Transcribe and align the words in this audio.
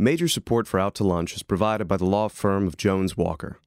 Major 0.00 0.28
support 0.28 0.66
for 0.66 0.80
Out 0.80 0.94
to 0.94 1.04
Lunch 1.04 1.36
is 1.36 1.42
provided 1.42 1.86
by 1.86 1.98
the 1.98 2.06
law 2.06 2.28
firm 2.28 2.66
of 2.66 2.78
Jones 2.78 3.18
Walker. 3.18 3.58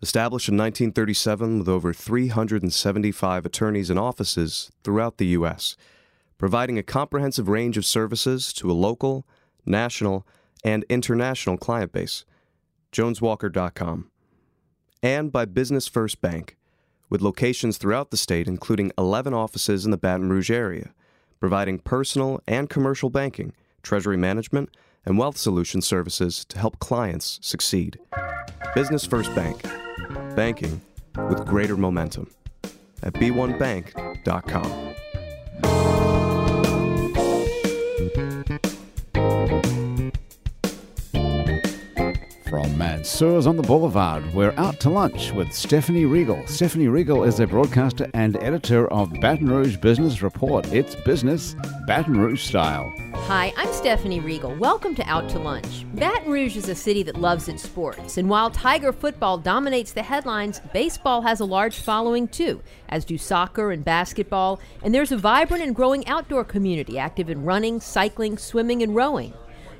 Established 0.00 0.48
in 0.48 0.56
1937 0.56 1.58
with 1.58 1.68
over 1.68 1.92
375 1.92 3.44
attorneys 3.44 3.90
and 3.90 3.98
offices 3.98 4.70
throughout 4.82 5.18
the 5.18 5.26
U.S., 5.26 5.76
providing 6.38 6.78
a 6.78 6.82
comprehensive 6.82 7.46
range 7.46 7.76
of 7.76 7.84
services 7.84 8.54
to 8.54 8.70
a 8.70 8.72
local, 8.72 9.26
national, 9.66 10.26
and 10.64 10.86
international 10.88 11.58
client 11.58 11.92
base. 11.92 12.24
JonesWalker.com. 12.92 14.10
And 15.02 15.30
by 15.30 15.44
Business 15.44 15.88
First 15.88 16.22
Bank, 16.22 16.56
with 17.10 17.20
locations 17.20 17.76
throughout 17.76 18.10
the 18.10 18.16
state, 18.16 18.48
including 18.48 18.92
11 18.96 19.34
offices 19.34 19.84
in 19.84 19.90
the 19.90 19.98
Baton 19.98 20.30
Rouge 20.30 20.50
area, 20.50 20.94
providing 21.38 21.78
personal 21.78 22.40
and 22.48 22.70
commercial 22.70 23.10
banking, 23.10 23.52
treasury 23.82 24.16
management, 24.16 24.70
and 25.04 25.18
wealth 25.18 25.36
solution 25.36 25.82
services 25.82 26.44
to 26.46 26.58
help 26.58 26.78
clients 26.78 27.38
succeed. 27.42 27.98
Business 28.74 29.04
First 29.04 29.34
Bank, 29.34 29.62
banking 30.34 30.80
with 31.28 31.44
greater 31.46 31.76
momentum 31.76 32.30
at 33.02 33.12
b1bank.com. 33.14 34.92
From 42.48 42.76
Mansur's 42.76 43.46
on 43.46 43.56
the 43.56 43.62
Boulevard, 43.62 44.34
we're 44.34 44.52
out 44.58 44.78
to 44.80 44.90
lunch 44.90 45.32
with 45.32 45.52
Stephanie 45.52 46.04
Riegel. 46.04 46.46
Stephanie 46.46 46.88
Riegel 46.88 47.24
is 47.24 47.40
a 47.40 47.46
broadcaster 47.46 48.10
and 48.12 48.36
editor 48.36 48.92
of 48.92 49.10
Baton 49.20 49.48
Rouge 49.48 49.78
Business 49.78 50.22
Report. 50.22 50.70
It's 50.72 50.94
business 50.94 51.56
Baton 51.86 52.20
Rouge 52.20 52.42
style. 52.42 52.92
Hi, 53.26 53.54
I'm 53.56 53.72
Stephanie 53.72 54.18
Riegel. 54.18 54.56
Welcome 54.56 54.96
to 54.96 55.08
Out 55.08 55.28
to 55.30 55.38
Lunch. 55.38 55.86
Baton 55.94 56.30
Rouge 56.30 56.56
is 56.56 56.68
a 56.68 56.74
city 56.74 57.04
that 57.04 57.20
loves 57.20 57.48
its 57.48 57.62
sports, 57.62 58.18
and 58.18 58.28
while 58.28 58.50
Tiger 58.50 58.92
football 58.92 59.38
dominates 59.38 59.92
the 59.92 60.02
headlines, 60.02 60.60
baseball 60.72 61.22
has 61.22 61.38
a 61.38 61.44
large 61.44 61.78
following 61.78 62.26
too, 62.26 62.60
as 62.88 63.04
do 63.04 63.16
soccer 63.16 63.70
and 63.70 63.84
basketball, 63.84 64.60
and 64.82 64.92
there's 64.92 65.12
a 65.12 65.16
vibrant 65.16 65.62
and 65.62 65.74
growing 65.74 66.06
outdoor 66.08 66.44
community 66.44 66.98
active 66.98 67.30
in 67.30 67.44
running, 67.44 67.80
cycling, 67.80 68.36
swimming, 68.36 68.82
and 68.82 68.96
rowing. 68.96 69.32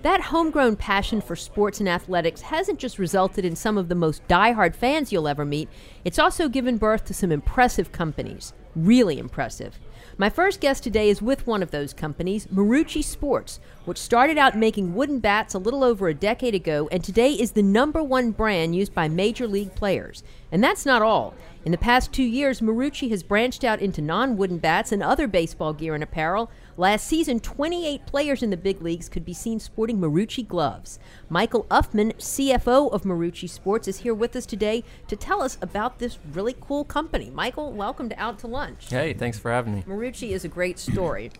That 0.02 0.20
homegrown 0.20 0.76
passion 0.76 1.20
for 1.20 1.36
sports 1.36 1.80
and 1.80 1.88
athletics 1.88 2.40
hasn't 2.40 2.78
just 2.78 2.98
resulted 2.98 3.44
in 3.44 3.56
some 3.56 3.76
of 3.76 3.88
the 3.88 3.94
most 3.94 4.26
die-hard 4.28 4.74
fans 4.74 5.12
you'll 5.12 5.28
ever 5.28 5.44
meet, 5.44 5.68
it's 6.04 6.18
also 6.18 6.48
given 6.48 6.78
birth 6.78 7.04
to 7.06 7.14
some 7.14 7.32
impressive 7.32 7.92
companies. 7.92 8.52
Really 8.74 9.18
impressive. 9.18 9.78
My 10.22 10.30
first 10.30 10.60
guest 10.60 10.84
today 10.84 11.10
is 11.10 11.20
with 11.20 11.48
one 11.48 11.64
of 11.64 11.72
those 11.72 11.92
companies, 11.92 12.46
Marucci 12.46 13.02
Sports, 13.02 13.58
which 13.86 13.98
started 13.98 14.38
out 14.38 14.56
making 14.56 14.94
wooden 14.94 15.18
bats 15.18 15.52
a 15.52 15.58
little 15.58 15.82
over 15.82 16.06
a 16.06 16.14
decade 16.14 16.54
ago 16.54 16.88
and 16.92 17.02
today 17.02 17.32
is 17.32 17.50
the 17.50 17.62
number 17.64 18.04
one 18.04 18.30
brand 18.30 18.76
used 18.76 18.94
by 18.94 19.08
major 19.08 19.48
league 19.48 19.74
players. 19.74 20.22
And 20.52 20.62
that's 20.62 20.86
not 20.86 21.02
all. 21.02 21.34
In 21.64 21.72
the 21.72 21.76
past 21.76 22.12
two 22.12 22.22
years, 22.22 22.60
Marucci 22.60 23.10
has 23.10 23.24
branched 23.24 23.64
out 23.64 23.80
into 23.80 24.00
non 24.00 24.36
wooden 24.36 24.58
bats 24.58 24.92
and 24.92 25.02
other 25.02 25.26
baseball 25.26 25.72
gear 25.72 25.92
and 25.92 26.04
apparel. 26.04 26.52
Last 26.78 27.06
season, 27.06 27.38
28 27.38 28.06
players 28.06 28.42
in 28.42 28.48
the 28.48 28.56
big 28.56 28.80
leagues 28.80 29.10
could 29.10 29.26
be 29.26 29.34
seen 29.34 29.60
sporting 29.60 29.98
Marucci 29.98 30.46
gloves. 30.46 30.98
Michael 31.28 31.64
Uffman, 31.64 32.14
CFO 32.14 32.90
of 32.90 33.02
Marucci 33.02 33.46
Sports, 33.46 33.88
is 33.88 33.98
here 33.98 34.14
with 34.14 34.34
us 34.34 34.46
today 34.46 34.82
to 35.08 35.14
tell 35.14 35.42
us 35.42 35.58
about 35.60 35.98
this 35.98 36.18
really 36.32 36.56
cool 36.62 36.84
company. 36.84 37.28
Michael, 37.28 37.72
welcome 37.72 38.08
to 38.08 38.18
Out 38.18 38.38
to 38.38 38.46
Lunch. 38.46 38.88
Hey, 38.88 39.12
thanks 39.12 39.38
for 39.38 39.50
having 39.50 39.74
me. 39.74 39.84
Marucci 39.86 40.30
is 40.30 40.46
a 40.46 40.48
great 40.48 40.78
story. 40.78 41.30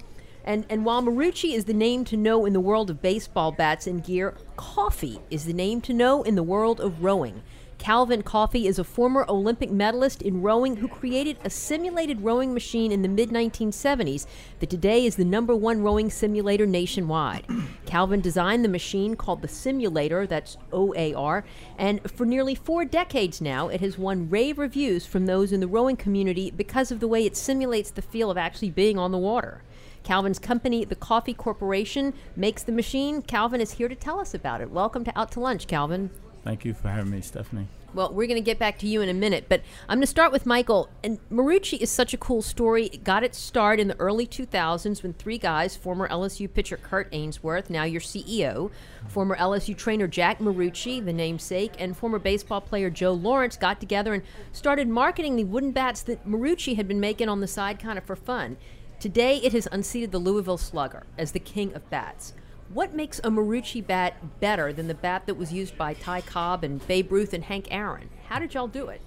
And, 0.45 0.67
and 0.69 0.85
while 0.85 1.03
Marucci 1.03 1.55
is 1.55 1.65
the 1.65 1.73
name 1.73 2.05
to 2.07 2.17
know 2.19 2.45
in 2.45 2.53
the 2.53 2.61
world 2.61 2.91
of 2.91 3.01
baseball 3.01 3.53
bats 3.53 3.87
and 3.87 4.05
gear, 4.05 4.35
Coffey 4.57 5.19
is 5.31 5.47
the 5.47 5.55
name 5.55 5.81
to 5.83 5.95
know 5.95 6.23
in 6.23 6.35
the 6.35 6.43
world 6.43 6.79
of 6.79 7.03
rowing. 7.03 7.43
Calvin 7.83 8.23
Coffey 8.23 8.69
is 8.69 8.79
a 8.79 8.85
former 8.85 9.27
Olympic 9.29 9.69
medalist 9.69 10.23
in 10.23 10.41
rowing 10.41 10.77
who 10.77 10.87
created 10.87 11.37
a 11.43 11.51
simulated 11.51 12.21
rowing 12.21 12.55
machine 12.55 12.93
in 12.93 13.03
the 13.03 13.09
mid 13.09 13.31
1970s 13.31 14.25
that 14.61 14.71
today 14.71 15.05
is 15.05 15.17
the 15.17 15.25
number 15.25 15.57
one 15.57 15.83
rowing 15.83 16.09
simulator 16.09 16.65
nationwide. 16.65 17.45
Calvin 17.85 18.21
designed 18.21 18.65
the 18.65 18.69
machine 18.69 19.17
called 19.17 19.43
the 19.43 19.49
Simulator, 19.49 20.29
that's 20.29 20.57
OAR, 20.73 21.45
and 21.77 22.09
for 22.09 22.25
nearly 22.25 22.55
four 22.55 22.85
decades 22.85 23.41
now, 23.41 23.67
it 23.67 23.81
has 23.81 23.99
won 23.99 24.31
rave 24.31 24.59
reviews 24.59 25.05
from 25.05 25.27
those 25.27 25.51
in 25.51 25.59
the 25.59 25.67
rowing 25.67 25.97
community 25.97 26.53
because 26.53 26.93
of 26.93 27.01
the 27.01 27.09
way 27.09 27.27
it 27.27 27.37
simulates 27.37 27.91
the 27.91 28.01
feel 28.01 28.31
of 28.31 28.39
actually 28.39 28.71
being 28.71 28.97
on 28.97 29.11
the 29.11 29.19
water. 29.19 29.65
Calvin's 30.05 30.39
company, 30.39 30.85
the 30.85 30.95
Coffey 30.95 31.35
Corporation, 31.35 32.15
makes 32.37 32.63
the 32.63 32.71
machine. 32.71 33.23
Calvin 33.23 33.61
is 33.61 33.73
here 33.73 33.89
to 33.89 33.97
tell 33.97 34.21
us 34.21 34.35
about 34.35 34.61
it. 34.61 34.71
Welcome 34.71 35.03
to 35.03 35.19
Out 35.19 35.33
to 35.33 35.41
Lunch, 35.41 35.67
Calvin. 35.67 36.11
Thank 36.45 36.65
you 36.65 36.75
for 36.75 36.89
having 36.89 37.11
me, 37.11 37.21
Stephanie. 37.21 37.69
Well, 37.95 38.13
we're 38.13 38.27
going 38.27 38.43
to 38.43 38.45
get 38.45 38.59
back 38.59 38.79
to 38.79 38.87
you 38.87 39.03
in 39.03 39.09
a 39.11 39.15
minute, 39.15 39.47
but 39.49 39.61
I'm 39.87 39.99
going 39.99 40.01
to 40.01 40.07
start 40.07 40.33
with 40.33 40.47
Michael. 40.47 40.89
And 41.05 41.19
Marucci 41.31 41.79
is 41.79 41.91
such 41.91 42.15
a 42.15 42.17
cool 42.17 42.41
story. 42.41 42.87
It 42.87 43.05
got 43.05 43.23
its 43.23 43.39
start 43.39 43.79
in 43.79 43.89
the 43.89 44.01
early 44.01 44.27
2000s 44.27 45.03
when 45.03 45.13
three 45.13 45.37
guys, 45.37 45.77
former 45.77 46.09
LSU 46.09 46.53
pitcher 46.53 46.79
Kurt 46.79 47.09
Ainsworth, 47.13 47.69
now 47.69 47.85
your 47.85 48.01
CEO, 48.01 48.71
former 49.09 49.37
LSU 49.37 49.77
trainer 49.77 50.07
Jack 50.09 50.39
Marucci, 50.39 51.05
the 51.05 51.13
namesake, 51.13 51.75
and 51.79 51.97
former 51.97 52.19
baseball 52.19 52.63
player 52.63 52.89
Joe 52.89 53.13
Lawrence 53.13 53.59
got 53.59 53.79
together 53.79 54.15
and 54.15 54.23
started 54.53 54.89
marketing 54.89 55.37
the 55.37 55.45
wooden 55.45 55.71
bats 55.71 56.03
that 56.03 56.27
Marucci 56.27 56.77
had 56.77 56.89
been 56.89 57.01
making 57.01 57.29
on 57.29 57.41
the 57.41 57.47
side 57.47 57.79
kind 57.79 57.99
of 57.99 58.05
for 58.05 58.17
fun. 58.17 58.57
Today, 58.99 59.37
it 59.39 59.53
has 59.53 59.69
unseated 59.71 60.13
the 60.13 60.19
Louisville 60.19 60.57
Slugger 60.57 61.05
as 61.19 61.33
the 61.33 61.41
king 61.41 61.75
of 61.75 61.89
bats. 61.91 62.33
What 62.73 62.95
makes 62.95 63.19
a 63.19 63.25
Marucci 63.25 63.87
bat 63.87 64.41
better 64.41 64.73
than 64.73 64.89
the 64.89 64.95
bat 64.95 65.27
that 65.27 65.35
was 65.35 65.53
used 65.53 65.77
by 65.77 65.93
Ty 65.93 66.23
Cobb 66.23 66.65
and 66.65 66.87
Babe 66.87 67.13
Ruth 67.13 67.35
and 67.35 67.45
Hank 67.45 67.69
Aaron? 67.71 68.09
How 68.29 68.39
did 68.39 68.55
y'all 68.55 68.67
do 68.67 68.89
it? 68.89 69.03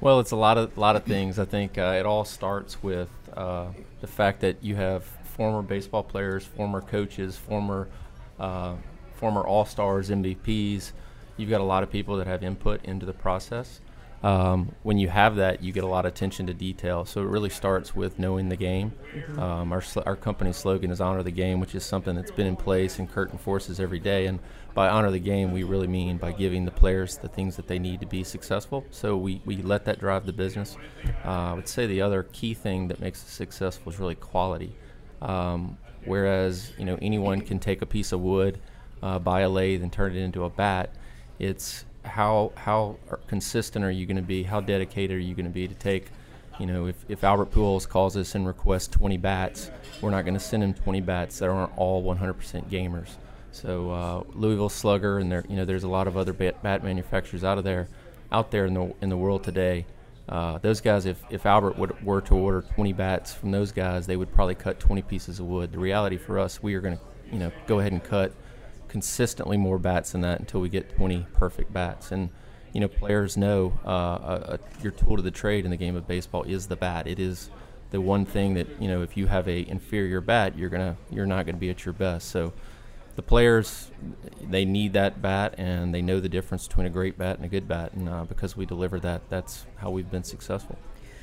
Well, 0.00 0.18
it's 0.18 0.32
a 0.32 0.36
lot 0.36 0.58
of 0.58 0.76
lot 0.76 0.96
of 0.96 1.04
things. 1.04 1.38
I 1.38 1.44
think 1.44 1.78
uh, 1.78 1.94
it 1.96 2.04
all 2.04 2.24
starts 2.24 2.82
with 2.82 3.08
uh, 3.32 3.68
the 4.00 4.08
fact 4.08 4.40
that 4.40 4.64
you 4.64 4.74
have 4.74 5.04
former 5.04 5.62
baseball 5.62 6.02
players, 6.02 6.44
former 6.44 6.80
coaches, 6.80 7.36
former 7.36 7.86
uh, 8.40 8.74
former 9.14 9.42
All 9.42 9.64
Stars, 9.64 10.10
MVPs. 10.10 10.90
You've 11.36 11.50
got 11.50 11.60
a 11.60 11.64
lot 11.64 11.84
of 11.84 11.92
people 11.92 12.16
that 12.16 12.26
have 12.26 12.42
input 12.42 12.84
into 12.84 13.06
the 13.06 13.12
process. 13.12 13.80
Um, 14.22 14.74
when 14.82 14.98
you 14.98 15.08
have 15.08 15.36
that, 15.36 15.62
you 15.62 15.72
get 15.72 15.82
a 15.82 15.86
lot 15.86 16.04
of 16.04 16.12
attention 16.12 16.46
to 16.48 16.54
detail. 16.54 17.04
So 17.04 17.22
it 17.22 17.26
really 17.26 17.48
starts 17.48 17.96
with 17.96 18.18
knowing 18.18 18.50
the 18.50 18.56
game. 18.56 18.92
Mm-hmm. 19.14 19.38
Um, 19.38 19.72
our, 19.72 19.80
sl- 19.80 20.02
our 20.04 20.16
company 20.16 20.52
slogan 20.52 20.90
is 20.90 21.00
honor 21.00 21.22
the 21.22 21.30
game, 21.30 21.58
which 21.58 21.74
is 21.74 21.84
something 21.84 22.14
that's 22.14 22.30
been 22.30 22.46
in 22.46 22.56
place 22.56 22.98
and 22.98 23.10
Kurt 23.10 23.30
enforces 23.32 23.80
every 23.80 23.98
day. 23.98 24.26
And 24.26 24.38
by 24.74 24.88
honor 24.88 25.10
the 25.10 25.18
game, 25.18 25.52
we 25.52 25.62
really 25.62 25.86
mean 25.86 26.18
by 26.18 26.32
giving 26.32 26.64
the 26.64 26.70
players 26.70 27.16
the 27.16 27.28
things 27.28 27.56
that 27.56 27.66
they 27.66 27.78
need 27.78 28.00
to 28.00 28.06
be 28.06 28.22
successful. 28.22 28.84
So 28.90 29.16
we, 29.16 29.40
we 29.46 29.56
let 29.56 29.86
that 29.86 29.98
drive 29.98 30.26
the 30.26 30.32
business. 30.34 30.76
Uh, 31.24 31.28
I 31.28 31.52
would 31.54 31.68
say 31.68 31.86
the 31.86 32.02
other 32.02 32.24
key 32.24 32.52
thing 32.52 32.88
that 32.88 33.00
makes 33.00 33.24
us 33.24 33.30
successful 33.30 33.90
is 33.90 33.98
really 33.98 34.16
quality. 34.16 34.74
Um, 35.22 35.78
whereas 36.04 36.72
you 36.78 36.84
know 36.84 36.98
anyone 37.02 37.40
can 37.40 37.58
take 37.58 37.82
a 37.82 37.86
piece 37.86 38.12
of 38.12 38.20
wood, 38.20 38.58
uh, 39.02 39.18
buy 39.18 39.40
a 39.40 39.48
lathe, 39.48 39.82
and 39.82 39.92
turn 39.92 40.16
it 40.16 40.20
into 40.20 40.44
a 40.44 40.50
bat. 40.50 40.94
It's 41.38 41.84
how 42.04 42.52
how 42.56 42.96
consistent 43.26 43.84
are 43.84 43.90
you 43.90 44.06
going 44.06 44.16
to 44.16 44.22
be? 44.22 44.42
How 44.42 44.60
dedicated 44.60 45.16
are 45.16 45.20
you 45.20 45.34
going 45.34 45.46
to 45.46 45.50
be 45.50 45.68
to 45.68 45.74
take? 45.74 46.08
You 46.58 46.66
know, 46.66 46.86
if, 46.86 46.96
if 47.08 47.24
Albert 47.24 47.52
Pujols 47.52 47.88
calls 47.88 48.18
us 48.18 48.34
and 48.34 48.46
requests 48.46 48.88
20 48.88 49.16
bats, 49.16 49.70
we're 50.02 50.10
not 50.10 50.26
going 50.26 50.34
to 50.34 50.40
send 50.40 50.62
him 50.62 50.74
20 50.74 51.00
bats 51.00 51.38
that 51.38 51.48
aren't 51.48 51.76
all 51.78 52.04
100% 52.04 52.68
gamers. 52.68 53.12
So 53.50 53.90
uh, 53.90 54.22
Louisville 54.34 54.68
Slugger 54.68 55.18
and 55.18 55.32
there, 55.32 55.42
you 55.48 55.56
know, 55.56 55.64
there's 55.64 55.84
a 55.84 55.88
lot 55.88 56.06
of 56.06 56.18
other 56.18 56.34
bat, 56.34 56.62
bat 56.62 56.84
manufacturers 56.84 57.44
out 57.44 57.56
of 57.56 57.64
there, 57.64 57.88
out 58.30 58.50
there 58.50 58.66
in 58.66 58.74
the 58.74 58.94
in 59.00 59.08
the 59.08 59.16
world 59.16 59.42
today. 59.42 59.86
Uh, 60.28 60.58
those 60.58 60.80
guys, 60.80 61.06
if, 61.06 61.20
if 61.30 61.44
Albert 61.44 61.76
would, 61.76 62.04
were 62.04 62.20
to 62.20 62.34
order 62.36 62.62
20 62.62 62.92
bats 62.92 63.34
from 63.34 63.50
those 63.50 63.72
guys, 63.72 64.06
they 64.06 64.16
would 64.16 64.32
probably 64.32 64.54
cut 64.54 64.78
20 64.78 65.02
pieces 65.02 65.40
of 65.40 65.46
wood. 65.46 65.72
The 65.72 65.78
reality 65.78 66.16
for 66.16 66.38
us, 66.38 66.62
we 66.62 66.74
are 66.74 66.80
going 66.80 66.96
to, 66.96 67.02
you 67.32 67.38
know, 67.40 67.50
go 67.66 67.80
ahead 67.80 67.90
and 67.90 68.04
cut 68.04 68.32
consistently 68.90 69.56
more 69.56 69.78
bats 69.78 70.12
than 70.12 70.20
that 70.20 70.40
until 70.40 70.60
we 70.60 70.68
get 70.68 70.96
20 70.96 71.26
perfect 71.32 71.72
bats. 71.72 72.10
And 72.12 72.28
you 72.72 72.80
know, 72.80 72.88
players 72.88 73.36
know 73.36 73.72
uh, 73.86 73.90
a, 73.90 74.54
a, 74.54 74.58
your 74.82 74.92
tool 74.92 75.16
to 75.16 75.22
the 75.22 75.30
trade 75.30 75.64
in 75.64 75.70
the 75.70 75.76
game 75.76 75.96
of 75.96 76.06
baseball 76.06 76.42
is 76.42 76.66
the 76.66 76.76
bat. 76.76 77.06
It 77.06 77.18
is 77.18 77.50
the 77.90 78.00
one 78.00 78.24
thing 78.24 78.54
that 78.54 78.66
you 78.80 78.88
know 78.88 79.02
if 79.02 79.16
you 79.16 79.26
have 79.26 79.48
a 79.48 79.68
inferior 79.68 80.20
bat, 80.20 80.56
you're 80.58 80.68
gonna 80.68 80.96
you're 81.10 81.26
not 81.26 81.46
gonna 81.46 81.58
be 81.58 81.70
at 81.70 81.84
your 81.84 81.94
best. 81.94 82.28
So 82.28 82.52
the 83.16 83.22
players 83.22 83.90
they 84.40 84.64
need 84.64 84.92
that 84.92 85.20
bat 85.20 85.54
and 85.58 85.94
they 85.94 86.02
know 86.02 86.20
the 86.20 86.28
difference 86.28 86.68
between 86.68 86.86
a 86.86 86.90
great 86.90 87.18
bat 87.18 87.36
and 87.36 87.44
a 87.44 87.48
good 87.48 87.66
bat. 87.66 87.92
And 87.92 88.08
uh, 88.08 88.24
because 88.24 88.56
we 88.56 88.66
deliver 88.66 89.00
that, 89.00 89.22
that's 89.28 89.66
how 89.76 89.90
we've 89.90 90.10
been 90.10 90.24
successful. 90.24 90.78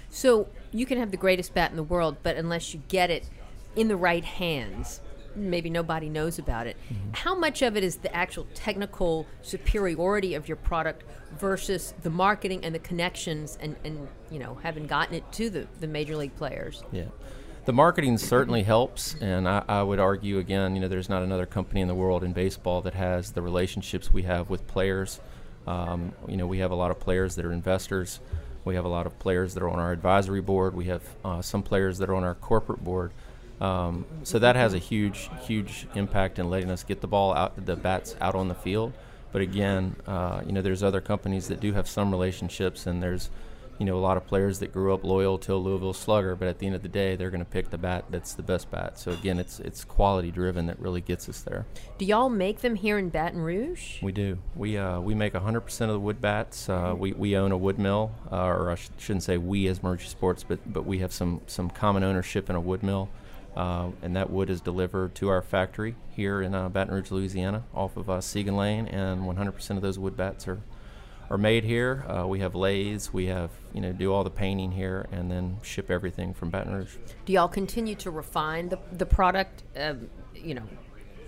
So 0.10 0.48
you 0.72 0.86
can 0.86 0.98
have 0.98 1.12
the 1.12 1.18
greatest 1.18 1.54
bat 1.54 1.72
in 1.72 1.78
the 1.78 1.84
world, 1.84 2.18
but 2.24 2.36
unless 2.38 2.74
you 2.74 2.82
get 2.88 3.10
it 3.10 3.30
in 3.76 3.88
the 3.88 3.98
right 3.98 4.24
hands, 4.24 5.02
maybe 5.38 5.70
nobody 5.70 6.10
knows 6.10 6.40
about 6.40 6.68
it. 6.68 6.76
Mm-hmm. 6.92 7.12
How 7.14 7.36
much 7.36 7.62
of 7.62 7.78
it 7.78 7.84
is 7.84 7.98
the 7.98 8.14
actual 8.16 8.48
technical 8.54 9.26
superiority 9.42 10.34
of 10.34 10.48
your 10.48 10.58
product 10.58 11.04
versus 11.40 11.94
the 12.02 12.10
marketing 12.10 12.66
and 12.66 12.74
the 12.74 12.80
connections 12.80 13.58
and, 13.62 13.76
and 13.84 14.08
you 14.32 14.40
know 14.40 14.56
having 14.64 14.88
gotten 14.88 15.16
it 15.16 15.32
to 15.34 15.50
the, 15.50 15.68
the 15.80 15.88
major 15.88 16.16
league 16.16 16.36
players? 16.36 16.84
Yeah. 16.92 17.06
The 17.66 17.74
marketing 17.74 18.18
certainly 18.18 18.64
helps, 18.64 19.16
and 19.16 19.46
I, 19.46 19.62
I, 19.68 19.84
would 19.84 20.00
argue 20.00 20.38
again, 20.38 20.74
you 20.74 20.80
know, 20.80 20.88
there's 20.88 21.10
not 21.10 21.22
another 21.22 21.46
company 21.46 21.82
in 21.82 21.90
the 21.90 21.96
world 21.96 22.24
in 22.24 22.32
baseball 22.32 22.82
that 22.84 22.94
has 22.94 23.34
the 23.34 23.42
relationships 23.42 24.14
we 24.14 24.24
have 24.24 24.50
with 24.50 24.66
players. 24.68 25.20
Um, 25.68 26.14
you 26.30 26.38
know, 26.38 26.48
we 26.48 26.60
have 26.60 26.72
a 26.72 26.76
lot 26.76 26.92
of 26.92 27.00
players 27.02 27.36
that 27.36 27.44
are 27.44 27.52
investors. 27.52 28.22
We 28.64 28.76
have 28.76 28.86
a 28.86 28.90
lot 28.90 29.06
of 29.06 29.20
players 29.20 29.54
that 29.54 29.64
are 29.64 29.70
on 29.70 29.80
our 29.80 29.92
advisory 29.92 30.40
board. 30.40 30.76
We 30.76 30.86
have 30.86 31.04
uh, 31.26 31.42
some 31.42 31.62
players 31.62 31.98
that 31.98 32.10
are 32.10 32.16
on 32.16 32.24
our 32.24 32.36
corporate 32.36 32.86
board. 32.86 33.12
Um, 33.60 34.06
so 34.24 34.40
that 34.40 34.56
has 34.56 34.74
a 34.74 34.78
huge, 34.78 35.30
huge 35.42 35.88
impact 35.96 36.40
in 36.40 36.50
letting 36.50 36.70
us 36.70 36.84
get 36.84 37.02
the 37.02 37.08
ball 37.08 37.34
out, 37.34 37.66
the 37.66 37.76
bats 37.76 38.16
out 38.22 38.36
on 38.36 38.48
the 38.48 38.56
field. 38.56 38.94
But 39.32 39.42
again, 39.42 39.96
uh, 40.06 40.42
you 40.46 40.52
know, 40.52 40.62
there's 40.62 40.84
other 40.84 41.02
companies 41.02 41.48
that 41.48 41.60
do 41.60 41.74
have 41.74 41.88
some 41.88 42.12
relationships, 42.12 42.86
and 42.86 43.02
there's 43.02 43.30
you 43.78 43.86
know, 43.86 43.96
a 43.96 44.00
lot 44.00 44.18
of 44.18 44.26
players 44.26 44.60
that 44.60 44.74
grew 44.74 44.94
up 44.94 45.04
loyal 45.04 45.38
to 45.38 45.54
a 45.54 45.56
Louisville 45.56 45.94
Slugger, 45.94 46.36
but 46.36 46.48
at 46.48 46.60
the 46.60 46.66
end 46.66 46.76
of 46.76 46.82
the 46.82 46.90
day, 46.90 47.16
they're 47.16 47.30
going 47.30 47.44
to 47.44 47.50
pick 47.50 47.70
the 47.70 47.78
bat 47.78 48.06
that's 48.10 48.34
the 48.34 48.42
best 48.42 48.72
bat. 48.72 48.98
So 48.98 49.12
again, 49.12 49.40
it's 49.40 49.60
it's 49.60 49.84
quality 49.84 50.32
driven 50.32 50.66
that 50.68 50.80
really 50.80 51.02
gets 51.02 51.30
us 51.30 51.42
there. 51.42 51.66
Do 51.98 52.06
y'all 52.06 52.30
make 52.30 52.62
them 52.62 52.76
here 52.76 52.98
in 52.98 53.10
Baton 53.10 53.40
Rouge? 53.40 54.02
We 54.02 54.12
do. 54.12 54.40
We 54.56 54.78
uh, 54.78 55.00
we 55.00 55.14
make 55.14 55.34
100% 55.34 55.82
of 55.82 55.88
the 55.90 56.00
wood 56.00 56.22
bats. 56.22 56.70
Uh, 56.70 56.96
we, 56.98 57.14
we 57.14 57.38
own 57.38 57.52
a 57.52 57.58
wood 57.58 57.78
mill, 57.78 58.12
uh, 58.32 58.46
or 58.46 58.72
I 58.72 58.76
sh- 58.76 58.90
shouldn't 58.98 59.24
say 59.24 59.38
we 59.38 59.68
as 59.68 59.80
Marucci 59.80 60.08
Sports, 60.08 60.44
but 60.44 60.60
but 60.66 60.86
we 60.86 61.00
have 61.00 61.14
some 61.14 61.42
some 61.46 61.70
common 61.70 62.04
ownership 62.04 62.50
in 62.50 62.56
a 62.56 62.62
wood 62.62 62.82
mill. 62.82 63.10
Uh, 63.58 63.90
and 64.04 64.16
that 64.16 64.30
wood 64.30 64.52
is 64.52 64.62
delivered 64.62 65.16
to 65.16 65.30
our 65.30 65.42
factory 65.42 65.96
here 66.12 66.44
in 66.44 66.54
uh, 66.54 66.70
Baton 66.70 66.94
Rouge, 66.94 67.10
Louisiana, 67.10 67.64
off 67.74 67.98
of 67.98 68.08
uh, 68.08 68.20
Siegen 68.20 68.56
Lane, 68.56 68.88
and 68.88 69.24
100% 69.24 69.70
of 69.72 69.82
those 69.82 69.98
wood 69.98 70.16
bats 70.16 70.48
are 70.48 70.62
are 71.30 71.38
made 71.38 71.64
here. 71.64 72.06
Uh, 72.08 72.28
we 72.28 72.40
have 72.40 72.56
lathes. 72.56 73.12
We 73.12 73.26
have 73.26 73.50
you 73.74 73.82
know 73.82 73.92
do 73.92 74.14
all 74.14 74.24
the 74.24 74.30
painting 74.30 74.72
here 74.72 75.08
and 75.12 75.30
then 75.30 75.58
ship 75.64 75.90
everything 75.90 76.36
from 76.36 76.52
Baton 76.52 76.74
Rouge. 76.74 76.98
Do 77.26 77.34
y'all 77.34 77.48
continue 77.48 77.96
to 77.96 78.12
refine 78.12 78.70
the 78.70 78.80
the 78.94 79.08
product? 79.08 79.64
Um, 79.76 80.08
you 80.36 80.54
know, 80.54 80.64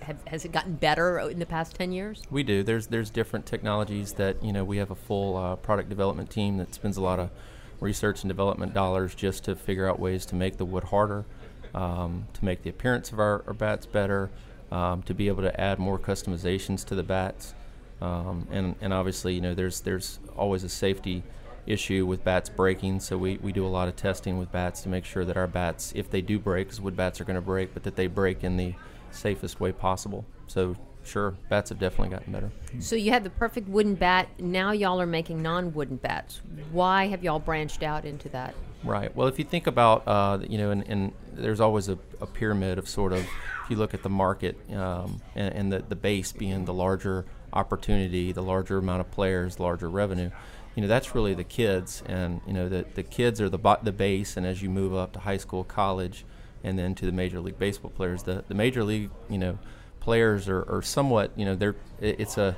have, 0.01 0.21
has 0.27 0.45
it 0.45 0.51
gotten 0.51 0.75
better 0.75 1.19
in 1.19 1.39
the 1.39 1.47
past 1.47 1.75
ten 1.75 1.91
years? 1.91 2.21
We 2.29 2.43
do. 2.43 2.61
There's 2.61 2.87
there's 2.87 3.09
different 3.09 3.47
technologies 3.47 4.13
that 4.13 4.41
you 4.43 4.53
know 4.53 4.63
we 4.63 4.77
have 4.77 4.91
a 4.91 4.95
full 4.95 5.35
uh, 5.35 5.55
product 5.55 5.89
development 5.89 6.29
team 6.29 6.57
that 6.57 6.75
spends 6.75 6.95
a 6.95 7.01
lot 7.01 7.19
of 7.19 7.31
research 7.79 8.21
and 8.23 8.29
development 8.29 8.73
dollars 8.73 9.15
just 9.15 9.45
to 9.45 9.55
figure 9.55 9.87
out 9.87 9.99
ways 9.99 10.25
to 10.27 10.35
make 10.35 10.57
the 10.57 10.65
wood 10.65 10.85
harder, 10.85 11.25
um, 11.73 12.27
to 12.33 12.45
make 12.45 12.63
the 12.63 12.69
appearance 12.69 13.11
of 13.11 13.19
our, 13.19 13.43
our 13.47 13.53
bats 13.53 13.85
better, 13.85 14.29
um, 14.71 15.01
to 15.03 15.13
be 15.13 15.27
able 15.27 15.43
to 15.43 15.59
add 15.59 15.79
more 15.79 15.99
customizations 15.99 16.85
to 16.85 16.95
the 16.95 17.03
bats. 17.03 17.53
Um, 18.01 18.47
and, 18.51 18.75
and 18.81 18.93
obviously, 18.93 19.33
you 19.33 19.41
know, 19.41 19.53
there's 19.53 19.81
there's 19.81 20.19
always 20.37 20.63
a 20.63 20.69
safety 20.69 21.23
issue 21.65 22.05
with 22.05 22.23
bats 22.23 22.49
breaking, 22.49 22.99
so 22.99 23.17
we, 23.17 23.37
we 23.37 23.51
do 23.51 23.65
a 23.65 23.67
lot 23.67 23.87
of 23.87 23.95
testing 23.95 24.39
with 24.39 24.51
bats 24.51 24.81
to 24.81 24.89
make 24.89 25.05
sure 25.05 25.25
that 25.25 25.37
our 25.37 25.47
bats, 25.47 25.91
if 25.95 26.09
they 26.09 26.21
do 26.21 26.39
break, 26.39 26.67
because 26.67 26.81
wood 26.81 26.95
bats 26.95 27.19
are 27.21 27.25
going 27.25 27.35
to 27.35 27.41
break, 27.41 27.73
but 27.73 27.83
that 27.83 27.95
they 27.95 28.07
break 28.07 28.43
in 28.43 28.57
the 28.57 28.73
safest 29.11 29.59
way 29.59 29.71
possible. 29.71 30.25
So 30.47 30.75
sure, 31.03 31.35
bats 31.49 31.69
have 31.69 31.79
definitely 31.79 32.09
gotten 32.09 32.31
better. 32.31 32.51
So 32.79 32.95
you 32.95 33.11
had 33.11 33.23
the 33.23 33.29
perfect 33.29 33.67
wooden 33.67 33.95
bat. 33.95 34.29
Now 34.39 34.71
y'all 34.71 35.01
are 35.01 35.05
making 35.05 35.41
non-wooden 35.41 35.97
bats. 35.97 36.41
Why 36.71 37.07
have 37.07 37.23
y'all 37.23 37.39
branched 37.39 37.83
out 37.83 38.05
into 38.05 38.29
that? 38.29 38.55
Right. 38.83 39.13
Well, 39.15 39.27
if 39.27 39.37
you 39.37 39.45
think 39.45 39.67
about, 39.67 40.07
uh, 40.07 40.39
you 40.47 40.57
know, 40.57 40.71
and, 40.71 40.87
and 40.87 41.11
there's 41.41 41.59
always 41.59 41.89
a, 41.89 41.97
a, 42.21 42.27
pyramid 42.27 42.77
of 42.77 42.87
sort 42.87 43.13
of, 43.13 43.19
if 43.19 43.69
you 43.69 43.75
look 43.75 43.93
at 43.93 44.03
the 44.03 44.09
market 44.09 44.57
um, 44.73 45.21
and, 45.35 45.53
and 45.53 45.73
the, 45.73 45.79
the 45.79 45.95
base 45.95 46.31
being 46.31 46.65
the 46.65 46.73
larger 46.73 47.25
opportunity, 47.53 48.31
the 48.31 48.43
larger 48.43 48.77
amount 48.77 49.01
of 49.01 49.11
players, 49.11 49.59
larger 49.59 49.89
revenue. 49.89 50.29
You 50.75 50.83
know, 50.83 50.87
that's 50.87 51.15
really 51.15 51.33
the 51.33 51.43
kids, 51.43 52.03
and 52.05 52.41
you 52.47 52.53
know 52.53 52.69
the 52.69 52.85
the 52.93 53.03
kids 53.03 53.41
are 53.41 53.49
the 53.49 53.57
the 53.83 53.91
base. 53.91 54.37
And 54.37 54.45
as 54.45 54.61
you 54.61 54.69
move 54.69 54.93
up 54.93 55.11
to 55.13 55.19
high 55.19 55.37
school, 55.37 55.63
college, 55.63 56.25
and 56.63 56.77
then 56.77 56.95
to 56.95 57.05
the 57.05 57.11
major 57.11 57.41
league 57.41 57.59
baseball 57.59 57.91
players, 57.91 58.23
the 58.23 58.43
the 58.47 58.53
major 58.53 58.83
league, 58.83 59.09
you 59.29 59.37
know, 59.37 59.57
players 59.99 60.47
are, 60.47 60.63
are 60.71 60.81
somewhat, 60.81 61.31
you 61.35 61.43
know, 61.43 61.55
they're 61.55 61.75
it's 61.99 62.37
a 62.37 62.55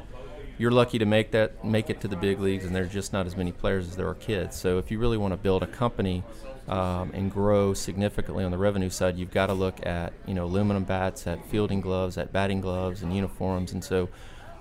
you're 0.57 0.71
lucky 0.71 0.99
to 0.99 1.05
make 1.05 1.31
that 1.31 1.65
make 1.65 1.89
it 1.89 2.01
to 2.01 2.07
the 2.07 2.15
big 2.15 2.39
leagues, 2.39 2.65
and 2.65 2.75
there's 2.75 2.91
just 2.91 3.13
not 3.13 3.25
as 3.25 3.35
many 3.35 3.51
players 3.51 3.87
as 3.87 3.95
there 3.95 4.07
are 4.07 4.15
kids. 4.15 4.59
So 4.59 4.77
if 4.77 4.91
you 4.91 4.99
really 4.99 5.17
want 5.17 5.33
to 5.33 5.37
build 5.37 5.63
a 5.63 5.67
company 5.67 6.23
um, 6.67 7.11
and 7.13 7.31
grow 7.31 7.73
significantly 7.73 8.43
on 8.43 8.51
the 8.51 8.57
revenue 8.57 8.89
side, 8.89 9.17
you've 9.17 9.31
got 9.31 9.47
to 9.47 9.53
look 9.53 9.85
at 9.85 10.13
you 10.25 10.33
know 10.33 10.45
aluminum 10.45 10.83
bats, 10.83 11.27
at 11.27 11.45
fielding 11.49 11.81
gloves, 11.81 12.17
at 12.17 12.31
batting 12.31 12.61
gloves, 12.61 13.01
and 13.01 13.15
uniforms. 13.15 13.71
And 13.71 13.83
so 13.83 14.09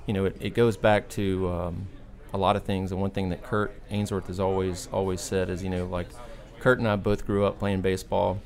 you 0.06 0.14
know, 0.14 0.24
it, 0.24 0.36
it 0.40 0.54
goes 0.54 0.76
back 0.76 1.08
to 1.10 1.48
um, 1.50 1.86
a 2.32 2.38
lot 2.38 2.56
of 2.56 2.64
things. 2.64 2.92
And 2.92 3.00
one 3.00 3.10
thing 3.10 3.28
that 3.30 3.42
Kurt 3.42 3.72
Ainsworth 3.90 4.26
has 4.26 4.40
always 4.40 4.88
always 4.92 5.20
said 5.20 5.50
is, 5.50 5.62
you 5.62 5.70
know, 5.70 5.86
like 5.86 6.08
Kurt 6.58 6.78
and 6.78 6.88
I 6.88 6.96
both 6.96 7.26
grew 7.26 7.44
up 7.44 7.58
playing 7.58 7.80
baseball, 7.80 8.40